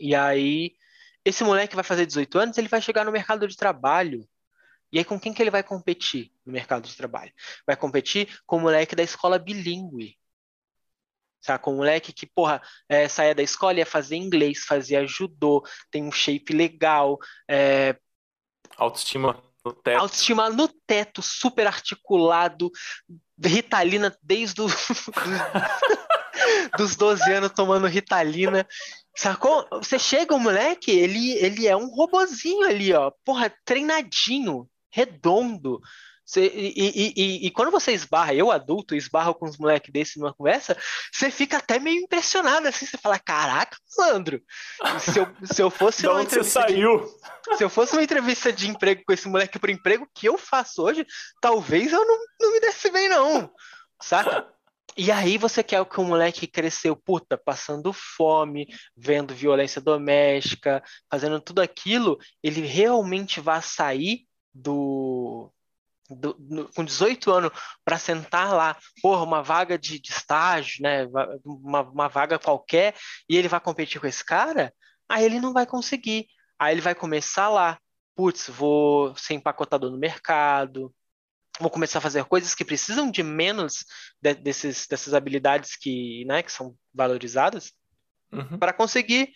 [0.00, 0.72] E aí,
[1.24, 4.28] esse moleque vai fazer 18 anos, ele vai chegar no mercado de trabalho.
[4.90, 7.32] E aí, com quem que ele vai competir no mercado de trabalho?
[7.64, 10.18] Vai competir com o moleque da escola bilíngue
[11.44, 11.68] Saca?
[11.68, 16.10] Um moleque que, porra, é, saía da escola, ia fazer inglês, fazia judô, tem um
[16.10, 17.18] shape legal.
[17.48, 17.94] É...
[18.78, 20.00] Autoestima no teto.
[20.00, 22.70] Autoestima no teto, super articulado,
[23.38, 24.66] Ritalina desde o...
[26.78, 28.66] dos 12 anos tomando Ritalina.
[29.14, 29.68] Sacou?
[29.72, 33.12] Você chega, o moleque, ele, ele é um robozinho ali, ó.
[33.22, 35.80] Porra, treinadinho, redondo
[36.24, 40.32] Você, e, e, e, quando você esbarra, eu adulto, esbarro com uns moleques desse numa
[40.32, 40.76] conversa,
[41.12, 44.40] você fica até meio impressionado, assim, você fala, caraca, Sandro,
[45.00, 47.00] se eu, se eu fosse uma entrevista você saiu?
[47.00, 50.38] De, se eu fosse uma entrevista de emprego com esse moleque por emprego que eu
[50.38, 51.06] faço hoje,
[51.42, 53.50] talvez eu não, não me desse bem, não,
[54.00, 54.48] saca?
[54.96, 61.40] E aí você quer que o moleque cresceu, puta, passando fome, vendo violência doméstica, fazendo
[61.40, 65.52] tudo aquilo, ele realmente vai sair do,
[66.14, 67.50] do, no, com 18 anos
[67.84, 71.06] para sentar lá, porra, uma vaga de, de estágio, né?
[71.44, 72.94] Uma, uma vaga qualquer,
[73.28, 74.72] e ele vai competir com esse cara,
[75.08, 76.26] aí ele não vai conseguir.
[76.58, 77.78] Aí ele vai começar lá,
[78.14, 80.94] putz, vou ser empacotador no mercado,
[81.60, 83.84] vou começar a fazer coisas que precisam de menos
[84.20, 87.72] de, desses, dessas habilidades que, né, que são valorizadas
[88.32, 88.58] uhum.
[88.58, 89.32] para conseguir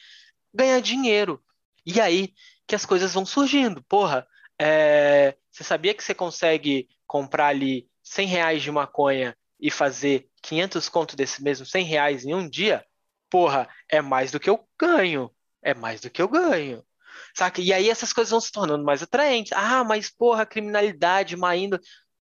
[0.55, 1.43] ganhar dinheiro.
[1.85, 2.35] E aí
[2.67, 3.83] que as coisas vão surgindo.
[3.85, 4.27] Porra,
[4.61, 10.89] é, você sabia que você consegue comprar ali 100 reais de maconha e fazer 500
[10.89, 12.85] conto desse mesmo 100 reais em um dia?
[13.31, 15.31] Porra, é mais do que eu ganho.
[15.63, 16.85] É mais do que eu ganho.
[17.35, 17.61] Saca?
[17.61, 19.53] E aí essas coisas vão se tornando mais atraentes.
[19.53, 21.83] Ah, mas porra, criminalidade, má índole.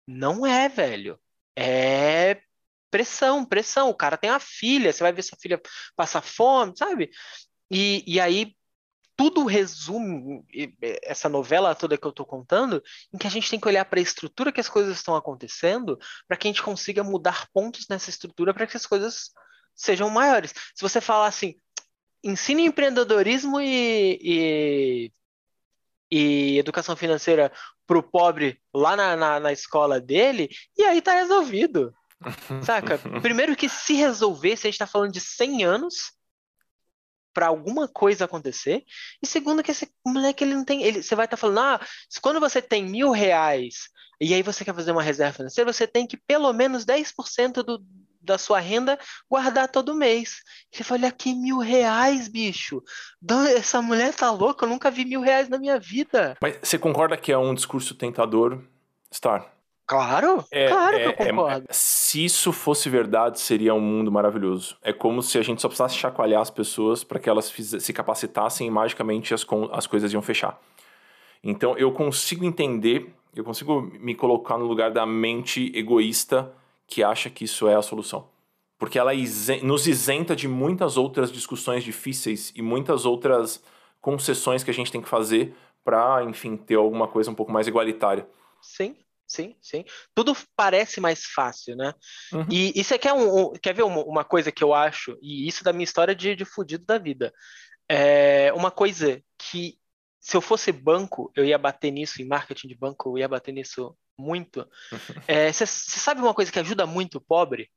[0.06, 1.18] Não é, velho.
[1.56, 2.40] É
[2.90, 3.88] pressão, pressão.
[3.90, 5.60] O cara tem uma filha, você vai ver sua filha
[5.96, 7.10] passar fome, sabe?
[7.70, 8.54] E, e aí
[9.16, 10.44] tudo resume
[11.02, 12.82] essa novela toda que eu estou contando,
[13.12, 15.98] em que a gente tem que olhar para a estrutura que as coisas estão acontecendo,
[16.26, 19.30] para que a gente consiga mudar pontos nessa estrutura para que as coisas
[19.74, 20.52] sejam maiores.
[20.74, 21.56] Se você falar assim,
[22.22, 25.12] ensine empreendedorismo e, e,
[26.10, 27.52] e educação financeira
[27.86, 31.92] para o pobre lá na, na, na, escola dele, e aí tá resolvido.
[32.64, 32.98] Saca?
[33.20, 36.12] Primeiro que se resolvesse, a gente está falando de 100 anos,
[37.32, 38.84] para alguma coisa acontecer.
[39.22, 40.82] E segundo, que esse moleque ele não tem.
[40.82, 41.80] Ele, você vai estar tá falando, ah,
[42.20, 43.88] quando você tem mil reais
[44.20, 47.84] e aí você quer fazer uma reserva financeira, você tem que pelo menos 10% do,
[48.20, 50.42] da sua renda guardar todo mês.
[50.70, 52.82] Você fala, aqui mil reais, bicho.
[53.56, 56.36] Essa mulher tá louca, eu nunca vi mil reais na minha vida.
[56.40, 58.62] Mas você concorda que é um discurso tentador,
[59.12, 59.52] Star?
[59.92, 61.66] Claro, é, claro é, que eu é, concordo.
[61.68, 64.74] É, se isso fosse verdade, seria um mundo maravilhoso.
[64.80, 68.66] É como se a gente só precisasse chacoalhar as pessoas para que elas se capacitassem
[68.66, 70.58] e magicamente as, as coisas iam fechar.
[71.44, 76.50] Então eu consigo entender, eu consigo me colocar no lugar da mente egoísta
[76.86, 78.26] que acha que isso é a solução.
[78.78, 79.12] Porque ela
[79.62, 83.62] nos isenta de muitas outras discussões difíceis e muitas outras
[84.00, 87.66] concessões que a gente tem que fazer para, enfim, ter alguma coisa um pouco mais
[87.66, 88.26] igualitária.
[88.62, 88.96] Sim,
[89.32, 89.84] sim, sim.
[90.14, 91.94] Tudo parece mais fácil, né?
[92.32, 92.46] Uhum.
[92.50, 95.48] E, e você quer, um, um, quer ver uma, uma, coisa que eu acho, e
[95.48, 97.32] isso da minha história de, de fudido da vida.
[97.88, 99.78] É uma coisa que,
[100.20, 103.52] se eu fosse banco, eu ia bater nisso, em marketing de banco, eu ia bater
[103.52, 104.68] nisso muito.
[105.26, 107.70] É, você é, sabe uma coisa que ajuda muito o pobre?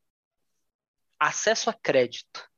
[1.19, 2.49] Acesso a crédito.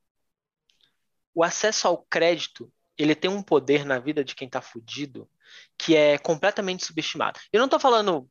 [1.35, 5.29] O acesso ao crédito, ele tem um poder na vida de quem está fudido
[5.77, 7.39] que é completamente subestimado.
[7.51, 8.29] Eu não estou falando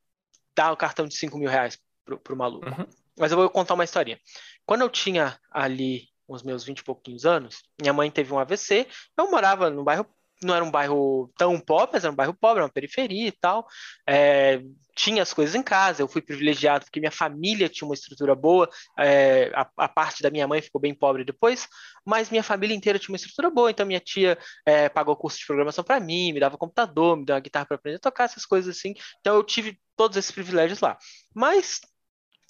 [0.56, 2.66] dar o cartão de 5 mil reais pro, pro maluco.
[2.68, 2.86] Uhum.
[3.18, 4.18] Mas eu vou contar uma historinha.
[4.64, 8.86] Quando eu tinha ali uns meus 20 e pouquinhos anos, minha mãe teve um AVC,
[9.16, 10.06] eu morava no bairro,
[10.42, 13.66] não era um bairro tão pobre, mas era um bairro pobre, uma periferia e tal.
[14.06, 14.60] É,
[14.94, 18.68] tinha as coisas em casa, eu fui privilegiado porque minha família tinha uma estrutura boa,
[18.98, 21.68] é, a, a, parte da minha mãe ficou bem pobre depois,
[22.04, 25.46] mas minha família inteira tinha uma estrutura boa, então minha tia é, pagou curso de
[25.46, 28.76] programação para mim, me dava computador, me dava guitarra para aprender a tocar, essas coisas
[28.76, 30.96] assim, então eu tive todos esses privilégios lá.
[31.34, 31.80] Mas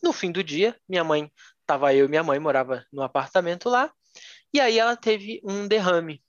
[0.03, 1.31] no fim do dia, minha mãe,
[1.67, 3.93] tava eu e minha mãe morava no apartamento lá,
[4.55, 6.23] e aí ela teve um derrame.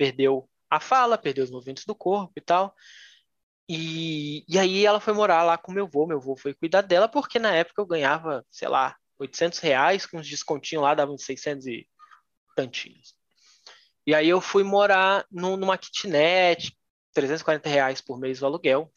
[0.00, 2.74] Perdeu a fala, perdeu os movimentos do corpo e tal.
[3.68, 7.06] E, e aí ela foi morar lá com meu avô, meu avô foi cuidar dela,
[7.06, 11.66] porque na época eu ganhava, sei lá, 800 reais, com uns descontinhos lá, davam 600
[11.66, 11.86] e
[12.56, 13.14] tantinhos.
[14.06, 16.74] E aí eu fui morar no, numa kitnet,
[17.12, 18.90] 340 reais por mês o aluguel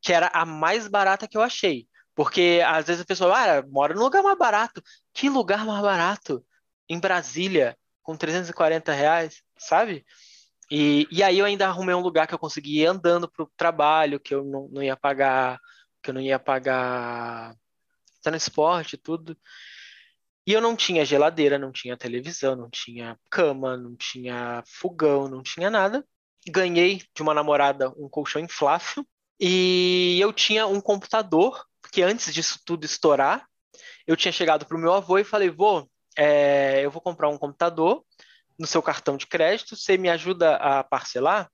[0.00, 1.86] que era a mais barata que eu achei.
[2.14, 4.82] Porque às vezes a pessoa, ah, mora num lugar mais barato.
[5.12, 6.42] Que lugar mais barato?
[6.88, 7.76] Em Brasília,
[8.08, 10.02] com 340 reais, sabe?
[10.70, 13.50] E, e aí eu ainda arrumei um lugar que eu consegui ir andando para o
[13.54, 15.60] trabalho, que eu não, não ia pagar,
[16.02, 17.54] que eu não ia pagar
[18.22, 19.36] transporte e tudo.
[20.46, 25.42] E eu não tinha geladeira, não tinha televisão, não tinha cama, não tinha fogão, não
[25.42, 26.02] tinha nada.
[26.48, 29.06] Ganhei de uma namorada um colchão inflável
[29.38, 33.46] e eu tinha um computador, que antes disso tudo estourar,
[34.06, 35.86] eu tinha chegado para o meu avô e falei: vô,
[36.18, 38.04] é, eu vou comprar um computador
[38.58, 41.48] no seu cartão de crédito, você me ajuda a parcelar?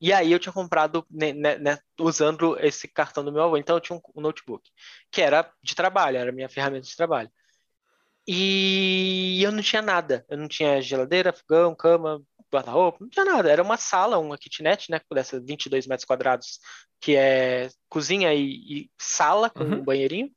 [0.00, 3.56] E aí eu tinha comprado né, né, né, usando esse cartão do meu avô.
[3.58, 4.70] Então eu tinha um, notebook,
[5.10, 7.30] que era de trabalho, era minha ferramenta de trabalho.
[8.26, 10.24] E eu não tinha nada.
[10.28, 13.50] Eu não tinha geladeira, fogão, cama, guarda-roupa, não tinha nada.
[13.50, 15.00] Era uma sala, uma kitnet, né?
[15.12, 16.60] Dessas 22 metros quadrados,
[17.00, 19.74] que é cozinha e, e sala com uhum.
[19.80, 20.30] um banheirinho.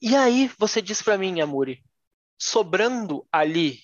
[0.00, 1.82] E aí você diz para mim, Amuri,
[2.38, 3.80] sobrando ali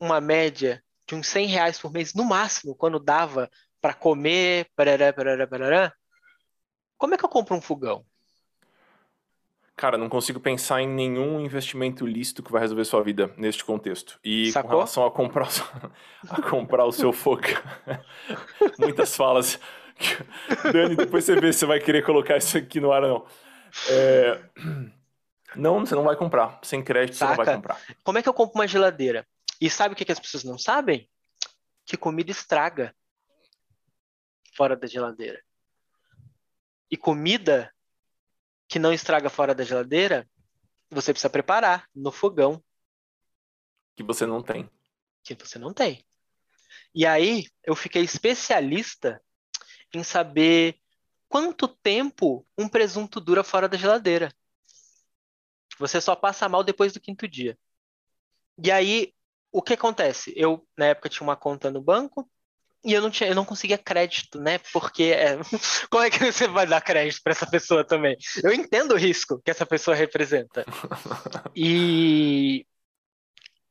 [0.00, 3.50] uma média de uns 100 reais por mês no máximo, quando dava
[3.80, 5.92] para comer, parará, parará, parará,
[6.96, 8.04] como é que eu compro um fogão?
[9.74, 14.20] Cara, não consigo pensar em nenhum investimento lícito que vai resolver sua vida neste contexto.
[14.22, 14.70] E Sacou?
[14.70, 15.48] com relação a comprar,
[16.30, 17.60] a comprar o seu fogão,
[18.78, 19.58] muitas falas.
[20.72, 23.26] Dani, depois você vê se você vai querer colocar isso aqui no ar ou não.
[23.88, 24.40] É...
[25.56, 26.58] Não, você não vai comprar.
[26.62, 27.34] Sem crédito Saca?
[27.34, 27.80] você não vai comprar.
[28.02, 29.26] Como é que eu compro uma geladeira?
[29.60, 31.08] E sabe o que, que as pessoas não sabem?
[31.84, 32.94] Que comida estraga
[34.54, 35.42] fora da geladeira.
[36.90, 37.72] E comida
[38.68, 40.28] que não estraga fora da geladeira,
[40.90, 42.62] você precisa preparar no fogão.
[43.96, 44.70] Que você não tem.
[45.22, 46.04] Que você não tem.
[46.94, 49.22] E aí eu fiquei especialista
[49.94, 50.78] em saber
[51.28, 54.32] quanto tempo um presunto dura fora da geladeira.
[55.78, 57.58] Você só passa mal depois do quinto dia.
[58.62, 59.12] E aí
[59.52, 60.32] o que acontece?
[60.34, 62.28] Eu, na época, tinha uma conta no banco
[62.84, 64.58] e eu não, tinha, eu não conseguia crédito, né?
[64.72, 65.36] Porque é...
[65.90, 68.16] como é que você vai dar crédito para essa pessoa também?
[68.42, 70.64] Eu entendo o risco que essa pessoa representa.
[71.54, 72.66] E,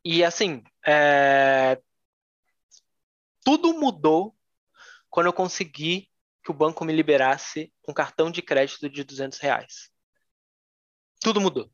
[0.05, 1.81] e assim, é...
[3.43, 4.35] tudo mudou
[5.09, 6.07] quando eu consegui
[6.43, 9.89] que o banco me liberasse um cartão de crédito de 200 reais.
[11.19, 11.71] Tudo mudou.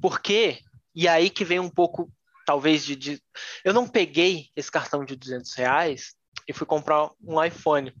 [0.00, 0.62] Porque,
[0.94, 2.10] e aí que vem um pouco
[2.44, 3.22] talvez de, de,
[3.62, 6.16] Eu não peguei esse cartão de 200 reais
[6.46, 7.94] e fui comprar um iPhone,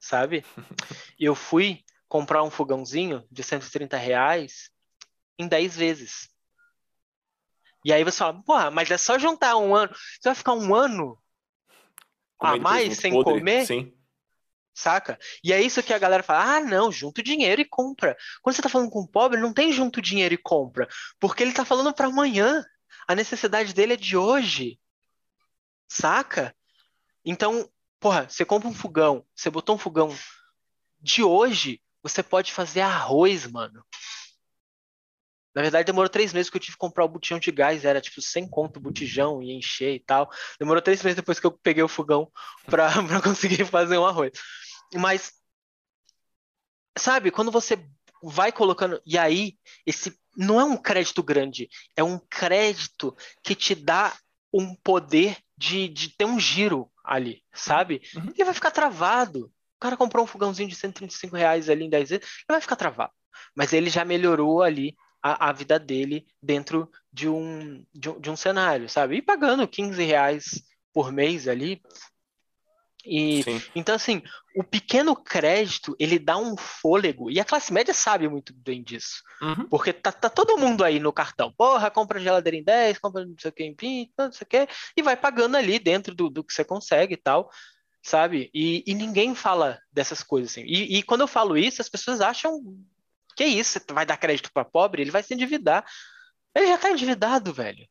[0.00, 0.44] sabe?
[1.18, 4.70] Eu fui comprar um fogãozinho de 130 reais
[5.38, 6.28] em 10 vezes.
[7.84, 9.92] E aí você fala, porra, mas é só juntar um ano.
[9.94, 11.18] Você vai ficar um ano
[12.40, 13.34] a mais sem podre.
[13.34, 13.66] comer?
[13.66, 13.92] Sim.
[14.74, 15.18] Saca?
[15.44, 18.16] E é isso que a galera fala: ah, não, junto dinheiro e compra.
[18.40, 20.88] Quando você tá falando com o pobre, não tem junto dinheiro e compra.
[21.20, 22.64] Porque ele tá falando para amanhã.
[23.06, 24.78] A necessidade dele é de hoje.
[25.88, 26.54] Saca?
[27.24, 27.68] Então,
[28.00, 30.14] porra, você compra um fogão, você botou um fogão
[31.00, 33.84] de hoje, você pode fazer arroz, mano.
[35.54, 38.00] Na verdade, demorou três meses que eu tive que comprar o botijão de gás, era
[38.00, 40.30] tipo 100 conto o botijão e encher e tal.
[40.58, 42.30] Demorou três meses depois que eu peguei o fogão
[42.64, 44.32] pra, pra conseguir fazer um arroz.
[44.94, 45.32] Mas,
[46.98, 47.76] sabe, quando você
[48.22, 49.00] vai colocando.
[49.04, 54.16] E aí, esse não é um crédito grande, é um crédito que te dá
[54.52, 58.02] um poder de, de ter um giro ali, sabe?
[58.14, 58.32] Uhum.
[58.34, 59.46] Ele vai ficar travado.
[59.46, 62.76] O cara comprou um fogãozinho de 135 reais ali em 10 vezes, ele vai ficar
[62.76, 63.12] travado.
[63.54, 68.30] Mas ele já melhorou ali a, a vida dele dentro de um, de um, de
[68.30, 69.16] um cenário, sabe?
[69.16, 70.62] E pagando 15 reais
[70.92, 71.82] por mês ali,
[73.04, 73.62] e Sim.
[73.74, 74.22] então assim,
[74.54, 79.22] o pequeno crédito ele dá um fôlego e a classe média sabe muito bem disso,
[79.40, 79.68] uhum.
[79.68, 83.34] porque tá, tá, todo mundo aí no cartão, porra, compra geladeira em 10, compra não
[83.38, 86.30] sei o que em 20, não sei o que, e vai pagando ali dentro do,
[86.30, 87.50] do que você consegue e tal,
[88.02, 88.50] sabe?
[88.52, 90.64] E, e ninguém fala dessas coisas assim.
[90.64, 92.60] E, e, quando eu falo isso, as pessoas acham
[93.36, 95.84] que é isso, você vai dar crédito para pobre, ele vai se endividar.
[96.54, 97.86] Ele já tá endividado, velho.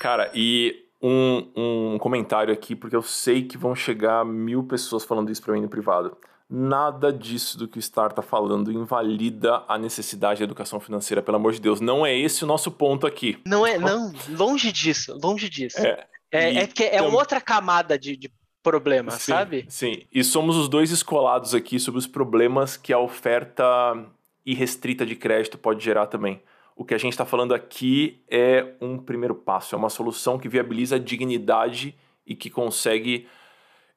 [0.00, 5.30] Cara, e um, um comentário aqui, porque eu sei que vão chegar mil pessoas falando
[5.30, 6.16] isso para mim no privado.
[6.48, 11.36] Nada disso do que o Star está falando invalida a necessidade da educação financeira, pelo
[11.36, 11.78] amor de Deus.
[11.78, 13.38] Não é esse o nosso ponto aqui.
[13.46, 15.78] Não é, não, longe disso, longe disso.
[15.78, 18.32] É, é, é que é então, outra camada de, de
[18.62, 19.66] problema, sim, sabe?
[19.68, 24.06] Sim, e somos os dois escolados aqui sobre os problemas que a oferta
[24.46, 26.40] irrestrita de crédito pode gerar também.
[26.76, 30.48] O que a gente está falando aqui é um primeiro passo, é uma solução que
[30.48, 31.94] viabiliza a dignidade
[32.26, 33.28] e que consegue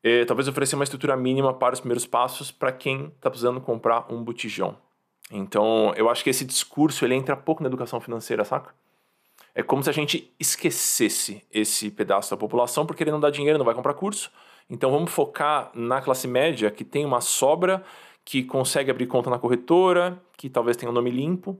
[0.03, 4.05] é, talvez oferecer uma estrutura mínima para os primeiros passos para quem está precisando comprar
[4.13, 4.77] um botijão.
[5.31, 8.73] Então, eu acho que esse discurso ele entra pouco na educação financeira, saca?
[9.55, 13.57] É como se a gente esquecesse esse pedaço da população porque ele não dá dinheiro,
[13.57, 14.31] não vai comprar curso.
[14.69, 17.83] Então, vamos focar na classe média que tem uma sobra,
[18.23, 21.59] que consegue abrir conta na corretora, que talvez tenha um nome limpo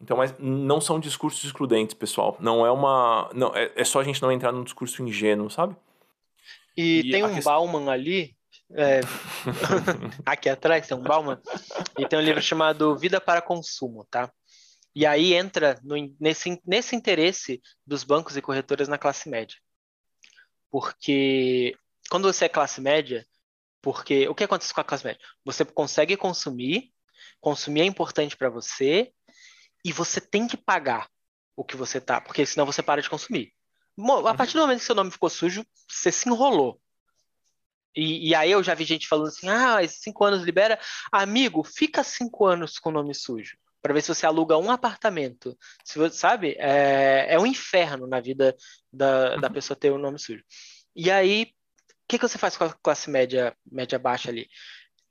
[0.00, 2.36] então, mas não são discursos excludentes, pessoal.
[2.40, 3.30] Não é uma.
[3.34, 5.74] Não, é, é só a gente não entrar num discurso ingênuo, sabe?
[6.76, 7.52] E, e tem um questão...
[7.52, 8.36] Bauman ali.
[8.70, 9.00] É...
[10.24, 11.40] aqui atrás tem um Bauman.
[11.98, 14.32] E tem um livro chamado Vida para Consumo, tá?
[14.94, 19.56] E aí entra no, nesse, nesse interesse dos bancos e corretoras na classe média.
[20.70, 21.76] Porque
[22.08, 23.26] quando você é classe média,
[23.82, 25.20] porque o que acontece com a classe média?
[25.44, 26.92] Você consegue consumir,
[27.40, 29.12] consumir é importante para você
[29.88, 31.08] e você tem que pagar
[31.56, 33.54] o que você tá, porque senão você para de consumir.
[34.26, 36.78] A partir do momento que seu nome ficou sujo, você se enrolou.
[37.96, 40.78] E, e, aí eu já vi gente falando assim: ah, esses cinco anos libera.
[41.10, 43.56] Amigo, fica cinco anos com o nome sujo.
[43.80, 45.56] Para ver se você aluga um apartamento.
[45.82, 48.54] Se você sabe, é, é um inferno na vida
[48.92, 50.44] da, da pessoa ter o um nome sujo.
[50.94, 54.48] E aí, o que, que você faz com a classe média, média baixa ali?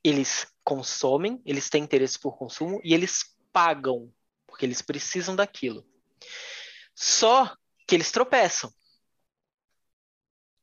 [0.03, 4.13] Eles consomem, eles têm interesse por consumo e eles pagam,
[4.47, 5.85] porque eles precisam daquilo.
[6.95, 7.55] Só
[7.87, 8.73] que eles tropeçam.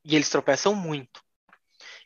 [0.05, 1.23] E eles tropeçam muito.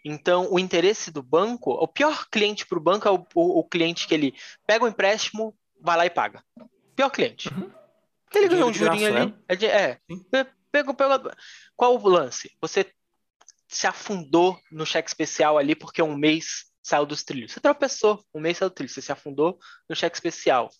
[0.05, 3.65] Então, o interesse do banco, o pior cliente para o banco é o, o, o,
[3.65, 4.35] cliente que ele
[4.67, 6.45] pega o empréstimo, vai lá e paga.
[6.95, 7.49] Pior cliente.
[7.49, 7.71] Uhum.
[8.35, 9.27] Ele ganhou um jurinho ali.
[9.27, 9.39] Né?
[9.49, 10.01] É, de, é.
[10.71, 11.33] Pegou, pegou,
[11.75, 12.55] qual o lance?
[12.61, 12.93] Você
[13.67, 17.53] se afundou no cheque especial ali porque um mês saiu dos trilhos.
[17.53, 18.95] Você tropeçou, um mês saiu dos trilhos.
[18.95, 19.59] Você se afundou
[19.89, 20.71] no cheque especial.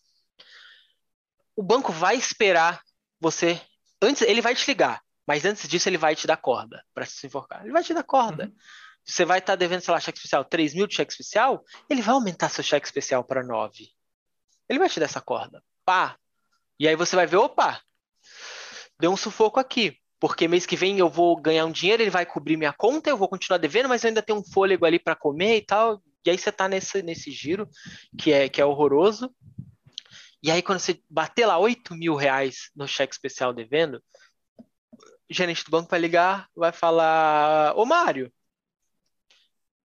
[1.59, 2.81] O banco vai esperar
[3.21, 3.61] você.
[4.01, 5.03] Antes, ele vai te ligar.
[5.27, 7.63] Mas antes disso, ele vai te dar corda para se enforcar.
[7.63, 8.45] Ele vai te dar corda.
[8.45, 8.55] Uhum
[9.09, 12.03] você vai estar tá devendo, sei lá, cheque especial 3 mil de cheque especial, ele
[12.03, 13.89] vai aumentar seu cheque especial para 9.
[14.69, 15.63] Ele vai te dar essa corda.
[15.85, 16.17] Pá!
[16.79, 17.81] E aí você vai ver, opa,
[19.01, 19.97] deu um sufoco aqui.
[20.21, 23.17] Porque mês que vem eu vou ganhar um dinheiro, ele vai cobrir minha conta, eu
[23.17, 26.03] vou continuar devendo, mas eu ainda tenho um fôlego ali para comer e tal.
[26.27, 27.67] E aí você está nesse, nesse giro,
[28.19, 29.35] que é, que é horroroso.
[30.43, 34.03] E aí, quando você bater lá 8 mil reais no cheque especial devendo,
[34.59, 38.33] o gerente do banco vai ligar, vai falar: Ô Mário,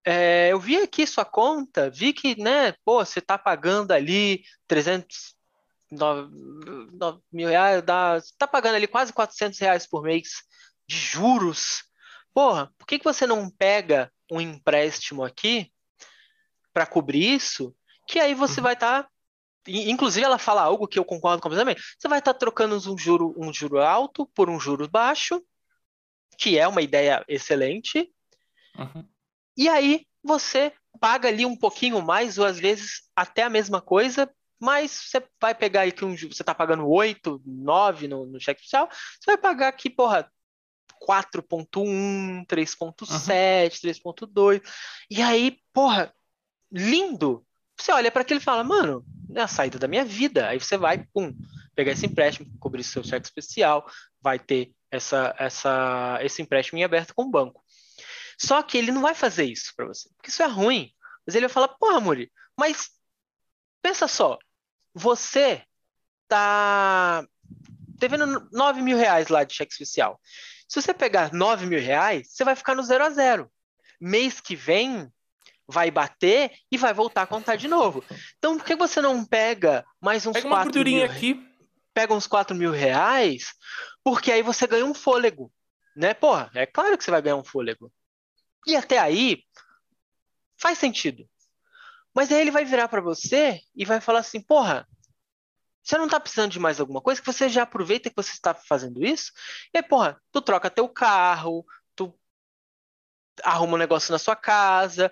[0.05, 5.35] é, eu vi aqui sua conta, vi que, né, pô, você tá pagando ali 300
[5.93, 6.29] 9,
[6.93, 10.43] 9 mil reais, dá, você tá pagando ali quase 400 reais por mês
[10.87, 11.83] de juros.
[12.33, 15.71] Porra, por que, que você não pega um empréstimo aqui
[16.73, 17.75] para cobrir isso?
[18.07, 18.63] Que aí você uhum.
[18.63, 19.03] vai estar.
[19.03, 19.09] Tá,
[19.67, 21.81] inclusive, ela fala algo que eu concordo completamente.
[21.97, 25.41] Você vai estar trocando um juro, um juro alto por um juro baixo,
[26.37, 28.11] que é uma ideia excelente.
[28.77, 29.07] Uhum.
[29.55, 34.29] E aí você paga ali um pouquinho mais, ou às vezes até a mesma coisa,
[34.59, 36.15] mas você vai pegar aqui um.
[36.15, 40.31] Você está pagando 8, 9 no, no cheque social, você vai pagar aqui, porra,
[41.05, 44.27] 4.1, 3.7, uhum.
[44.27, 44.61] 3.2.
[45.09, 46.13] E aí, porra,
[46.71, 47.45] lindo.
[47.83, 49.05] Você olha para aquilo e fala, mano,
[49.35, 50.47] é a saída da minha vida.
[50.47, 51.35] Aí você vai, pum,
[51.75, 53.85] pegar esse empréstimo, cobrir seu cheque especial,
[54.21, 57.61] vai ter essa, essa, esse empréstimo em aberto com o banco.
[58.39, 60.93] Só que ele não vai fazer isso para você, porque isso é ruim.
[61.27, 62.89] Mas ele vai falar, porra, Muri, mas
[63.81, 64.39] pensa só,
[64.93, 65.61] você
[66.29, 67.27] tá
[67.99, 70.21] devendo 9 mil reais lá de cheque especial.
[70.69, 73.51] Se você pegar 9 mil reais, você vai ficar no zero a zero.
[73.99, 75.11] Mês que vem,
[75.67, 78.03] vai bater e vai voltar a contar de novo.
[78.37, 81.05] Então, por que você não pega mais uns pega 4 mil...
[81.05, 81.49] aqui.
[81.93, 83.53] Pega uns 4 mil reais,
[84.03, 85.51] porque aí você ganha um fôlego.
[85.95, 86.13] Né?
[86.13, 87.91] Porra, é claro que você vai ganhar um fôlego.
[88.65, 89.43] E até aí,
[90.57, 91.29] faz sentido.
[92.15, 94.87] Mas aí ele vai virar para você e vai falar assim: porra,
[95.83, 97.19] você não tá precisando de mais alguma coisa?
[97.19, 99.31] Que você já aproveita que você está fazendo isso?
[99.73, 102.17] E aí, porra, tu troca teu carro, tu
[103.43, 105.11] arruma um negócio na sua casa.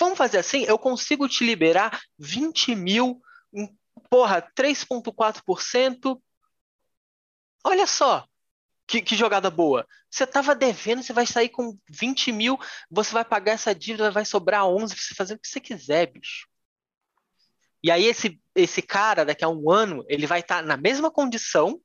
[0.00, 0.64] Vamos fazer assim?
[0.64, 3.20] Eu consigo te liberar 20 mil,
[4.08, 6.18] porra, 3,4%.
[7.62, 8.26] Olha só,
[8.86, 9.86] que, que, jogada boa.
[10.10, 12.58] Você estava devendo, você vai sair com 20 mil,
[12.90, 16.06] você vai pagar essa dívida, vai sobrar 11 para você fazer o que você quiser,
[16.06, 16.48] bicho.
[17.82, 21.10] E aí esse, esse cara, daqui a um ano, ele vai estar tá na mesma
[21.10, 21.78] condição,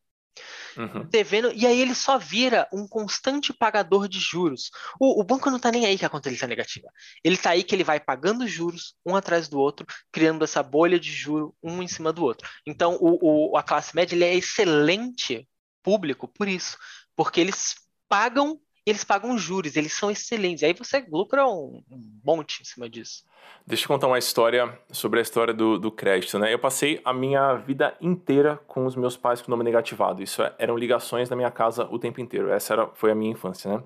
[0.77, 1.07] uhum.
[1.09, 4.69] devendo, e aí ele só vira um constante pagador de juros.
[4.99, 6.89] O, o banco não está nem aí que a conta dele está negativa.
[7.23, 10.99] Ele está aí que ele vai pagando juros um atrás do outro, criando essa bolha
[10.99, 12.47] de juro um em cima do outro.
[12.65, 15.47] Então o, o a classe média ele é excelente
[15.83, 16.77] público por isso,
[17.15, 17.75] porque eles
[18.09, 20.63] pagam, eles pagam juros, eles são excelentes.
[20.63, 21.83] Aí você lucra um,
[22.23, 23.23] monte em cima disso.
[23.65, 26.53] Deixa eu contar uma história sobre a história do, do crédito, né?
[26.53, 30.21] Eu passei a minha vida inteira com os meus pais com nome negativado.
[30.21, 32.51] Isso é, eram ligações na minha casa o tempo inteiro.
[32.51, 33.83] Essa era, foi a minha infância, né?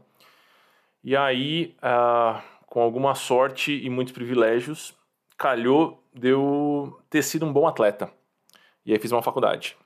[1.02, 4.94] E aí, uh, com alguma sorte e muitos privilégios,
[5.38, 8.12] calhou de eu ter sido um bom atleta.
[8.86, 9.78] E aí fiz uma faculdade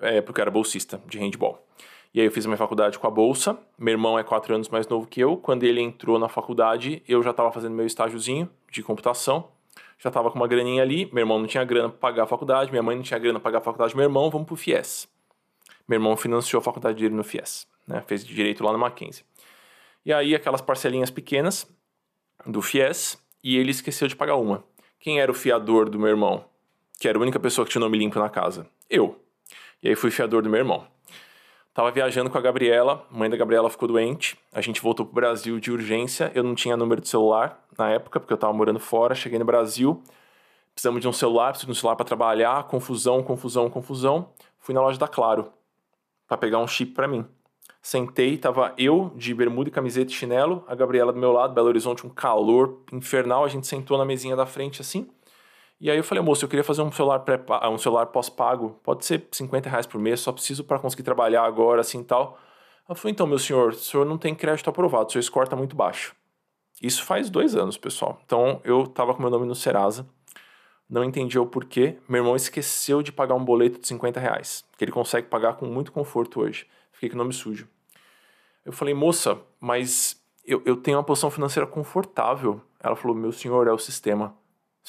[0.00, 1.64] é, porque eu era bolsista de handball.
[2.18, 3.56] E aí eu fiz minha faculdade com a bolsa.
[3.78, 5.36] Meu irmão é quatro anos mais novo que eu.
[5.36, 9.52] Quando ele entrou na faculdade, eu já estava fazendo meu estágiozinho de computação.
[10.00, 11.08] Já estava com uma graninha ali.
[11.12, 12.72] Meu irmão não tinha grana para pagar a faculdade.
[12.72, 13.94] Minha mãe não tinha grana para pagar a faculdade.
[13.94, 15.06] Meu irmão, vamos pro FIES.
[15.86, 17.68] Meu irmão financiou a faculdade dele no FIES.
[17.86, 18.02] Né?
[18.04, 19.24] Fez direito lá no Mackenzie.
[20.04, 21.72] E aí aquelas parcelinhas pequenas
[22.44, 24.64] do FIES e ele esqueceu de pagar uma.
[24.98, 26.44] Quem era o fiador do meu irmão?
[26.98, 28.66] Que era a única pessoa que tinha o nome limpo na casa.
[28.90, 29.24] Eu.
[29.80, 30.97] E aí fui fiador do meu irmão.
[31.78, 34.36] Tava viajando com a Gabriela, mãe da Gabriela ficou doente.
[34.52, 36.28] A gente voltou pro Brasil de urgência.
[36.34, 39.14] Eu não tinha número de celular na época, porque eu tava morando fora.
[39.14, 40.02] Cheguei no Brasil,
[40.74, 42.64] precisamos de um celular, preciso de um celular para trabalhar.
[42.64, 44.30] Confusão, confusão, confusão.
[44.58, 45.52] Fui na loja da Claro
[46.26, 47.24] para pegar um chip para mim.
[47.80, 52.04] Sentei, tava eu de bermuda camiseta e chinelo, a Gabriela do meu lado, Belo Horizonte,
[52.04, 53.44] um calor infernal.
[53.44, 55.08] A gente sentou na mesinha da frente assim.
[55.80, 59.04] E aí eu falei, moço, eu queria fazer um celular, pré um celular pós-pago, pode
[59.04, 62.36] ser 50 reais por mês, só preciso para conseguir trabalhar agora, assim tal.
[62.88, 65.56] Ela falou, então, meu senhor, o senhor não tem crédito aprovado, o seu score está
[65.56, 66.16] muito baixo.
[66.82, 68.20] Isso faz dois anos, pessoal.
[68.24, 70.08] Então, eu estava com meu nome no Serasa,
[70.90, 71.98] não entendi o porquê.
[72.08, 75.66] Meu irmão esqueceu de pagar um boleto de 50 reais, que ele consegue pagar com
[75.66, 76.66] muito conforto hoje.
[76.90, 77.68] Fiquei com o nome sujo.
[78.64, 82.60] Eu falei, moça, mas eu, eu tenho uma posição financeira confortável.
[82.80, 84.34] Ela falou, meu senhor, é o sistema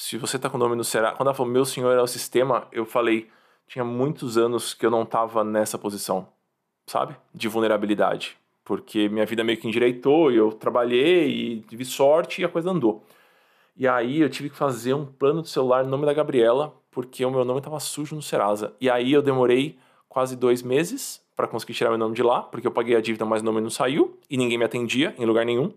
[0.00, 1.14] se você tá com o nome no Serasa.
[1.14, 3.28] Quando ela falou, meu senhor é o sistema, eu falei,
[3.68, 6.26] tinha muitos anos que eu não tava nessa posição,
[6.86, 7.14] sabe?
[7.34, 8.34] De vulnerabilidade.
[8.64, 12.70] Porque minha vida meio que endireitou, e eu trabalhei e tive sorte e a coisa
[12.70, 13.04] andou.
[13.76, 17.22] E aí eu tive que fazer um plano de celular no nome da Gabriela, porque
[17.22, 18.74] o meu nome estava sujo no Serasa.
[18.80, 19.78] E aí eu demorei
[20.08, 23.26] quase dois meses para conseguir tirar meu nome de lá, porque eu paguei a dívida,
[23.26, 25.70] mas o nome não saiu e ninguém me atendia em lugar nenhum.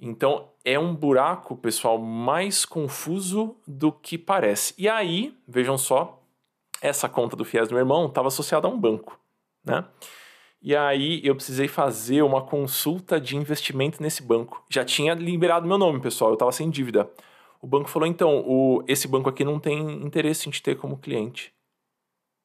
[0.00, 4.74] Então é um buraco, pessoal, mais confuso do que parece.
[4.78, 6.22] E aí, vejam só,
[6.80, 9.18] essa conta do FIES do meu irmão estava associada a um banco,
[9.64, 9.84] né?
[10.60, 14.64] E aí eu precisei fazer uma consulta de investimento nesse banco.
[14.68, 17.08] Já tinha liberado meu nome, pessoal, eu estava sem dívida.
[17.60, 20.98] O banco falou: então, o, esse banco aqui não tem interesse em te ter como
[20.98, 21.52] cliente.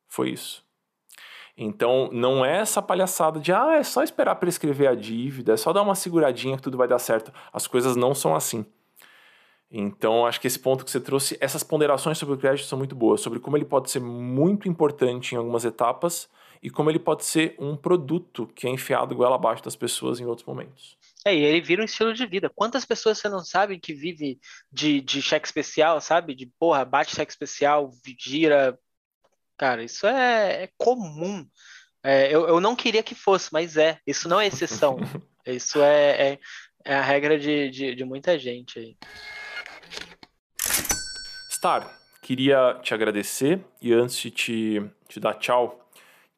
[0.08, 0.64] Foi isso.
[1.56, 5.72] Então, não é essa palhaçada de, ah, é só esperar prescrever a dívida, é só
[5.72, 7.32] dar uma seguradinha que tudo vai dar certo.
[7.52, 8.66] As coisas não são assim.
[9.70, 12.96] Então, acho que esse ponto que você trouxe, essas ponderações sobre o crédito são muito
[12.96, 16.30] boas, sobre como ele pode ser muito importante em algumas etapas
[16.62, 20.26] e como ele pode ser um produto que é enfiado goela abaixo das pessoas em
[20.26, 20.96] outros momentos.
[21.26, 22.50] É, e ele vira um estilo de vida.
[22.54, 24.40] Quantas pessoas você não sabe que vive
[24.72, 26.36] de, de cheque especial, sabe?
[26.36, 27.90] De porra, bate cheque especial,
[28.20, 28.78] gira
[29.64, 31.48] Cara, isso é, é comum.
[32.04, 33.98] É, eu, eu não queria que fosse, mas é.
[34.06, 34.98] Isso não é exceção.
[35.48, 36.40] isso é, é,
[36.84, 38.98] é, a regra de, de, de muita gente aí.
[41.50, 45.90] Star, queria te agradecer e antes de te, te dar tchau,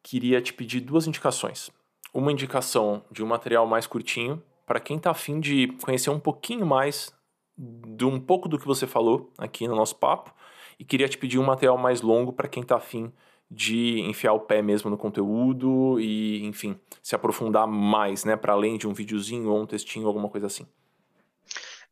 [0.04, 1.68] queria te pedir duas indicações.
[2.14, 6.64] Uma indicação de um material mais curtinho, para quem está afim de conhecer um pouquinho
[6.64, 7.12] mais
[7.58, 10.32] de um pouco do que você falou aqui no nosso papo,
[10.78, 13.12] e queria te pedir um material mais longo para quem está afim
[13.50, 18.36] de enfiar o pé mesmo no conteúdo e, enfim, se aprofundar mais, né?
[18.36, 20.66] Para além de um videozinho ou um textinho, alguma coisa assim.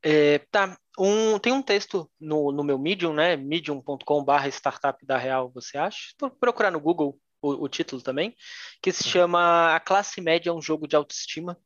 [0.02, 3.36] É, tá, um, tem um texto no, no meu Medium, né?
[3.36, 6.12] medium.com.br startup da real, você acha?
[6.38, 8.34] Procurar no Google o, o título também,
[8.82, 9.10] que se uhum.
[9.10, 11.58] chama A Classe Média é um Jogo de Autoestima.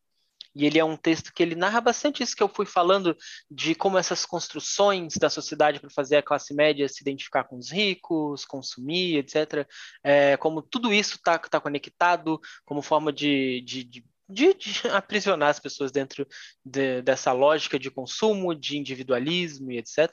[0.59, 3.17] E ele é um texto que ele narra bastante isso que eu fui falando
[3.49, 7.71] de como essas construções da sociedade para fazer a classe média se identificar com os
[7.71, 9.65] ricos, consumir, etc.
[10.03, 15.49] É, como tudo isso está tá conectado como forma de, de, de de, de, aprisionar
[15.49, 16.27] as pessoas dentro
[16.63, 20.13] de, dessa lógica de consumo, de individualismo e etc.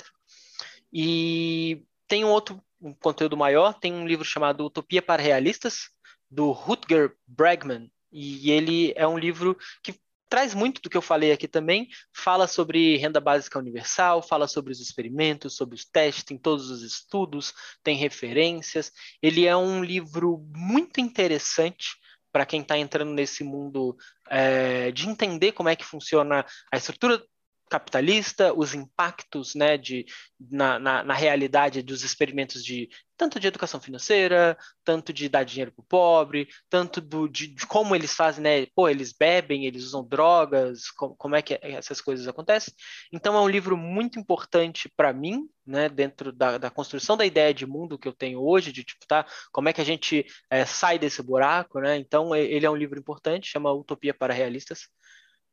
[0.94, 5.90] E tem um outro um conteúdo maior, tem um livro chamado Utopia para Realistas,
[6.30, 10.00] do Rutger Bregman, e ele é um livro que
[10.36, 14.74] traz muito do que eu falei aqui também, fala sobre renda básica universal, fala sobre
[14.74, 18.92] os experimentos, sobre os testes, tem todos os estudos, tem referências.
[19.22, 21.96] Ele é um livro muito interessante
[22.34, 23.96] para quem está entrando nesse mundo
[24.30, 27.26] é, de entender como é que funciona a estrutura
[27.70, 30.06] capitalista, os impactos né, de,
[30.40, 35.72] na, na, na, realidade dos experimentos de tanto de educação financeira, tanto de dar dinheiro
[35.72, 38.66] para o pobre, tanto do, de, de, como eles fazem, né?
[38.76, 42.74] Pô, eles bebem, eles usam drogas, como, como é que essas coisas acontecem.
[43.12, 45.90] Então é um livro muito importante para mim, né?
[45.90, 49.26] Dentro da, da, construção da ideia de mundo que eu tenho hoje, de tipo, tá,
[49.52, 51.98] como é que a gente é, sai desse buraco, né?
[51.98, 54.88] Então ele é um livro importante, chama Utopia para Realistas.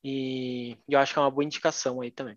[0.05, 2.37] E eu acho que é uma boa indicação aí também.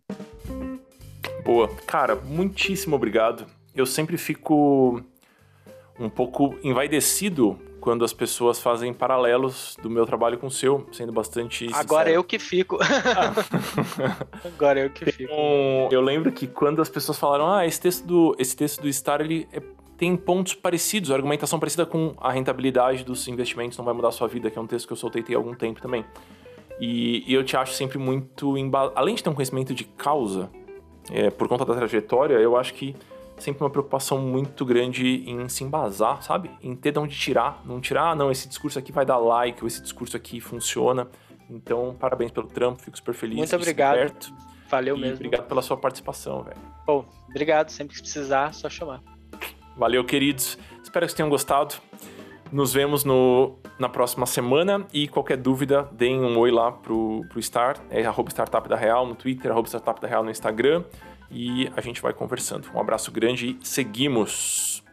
[1.44, 1.68] Boa.
[1.88, 3.46] Cara, muitíssimo obrigado.
[3.74, 5.02] Eu sempre fico
[6.00, 11.12] um pouco envaidecido quando as pessoas fazem paralelos do meu trabalho com o seu, sendo
[11.12, 11.68] bastante.
[11.72, 12.80] Agora eu que fico.
[14.44, 15.32] Agora eu que fico.
[15.32, 18.92] Um, eu lembro que quando as pessoas falaram, ah, esse texto do, esse texto do
[18.92, 19.62] Star ele é,
[19.98, 24.28] tem pontos parecidos, argumentação parecida com a rentabilidade dos investimentos não vai mudar a sua
[24.28, 26.04] vida, que é um texto que eu soltei tem algum tempo também.
[26.80, 28.56] E, e eu te acho sempre muito.
[28.96, 30.50] Além de ter um conhecimento de causa,
[31.12, 32.96] é, por conta da trajetória, eu acho que
[33.38, 36.50] sempre uma preocupação muito grande em se embasar, sabe?
[36.62, 37.62] Em ter de onde tirar.
[37.66, 41.08] Não tirar, ah, não, esse discurso aqui vai dar like, ou esse discurso aqui funciona.
[41.50, 43.38] Então, parabéns pelo trampo, fico super feliz.
[43.38, 43.96] Muito obrigado.
[43.96, 44.34] Perto.
[44.70, 45.16] Valeu e mesmo.
[45.16, 46.58] Obrigado pela sua participação, velho.
[46.86, 47.70] Bom, obrigado.
[47.70, 49.02] Sempre que precisar, só chamar.
[49.78, 50.58] Valeu, queridos.
[50.82, 51.76] Espero que vocês tenham gostado.
[52.56, 57.44] Nos vemos no, na próxima semana e qualquer dúvida, deem um oi lá pro, pro
[57.44, 60.86] Star, é arroba Startup da Real no Twitter, arroba Startup da Real no Instagram
[61.30, 62.70] e a gente vai conversando.
[62.74, 64.85] Um abraço grande e seguimos!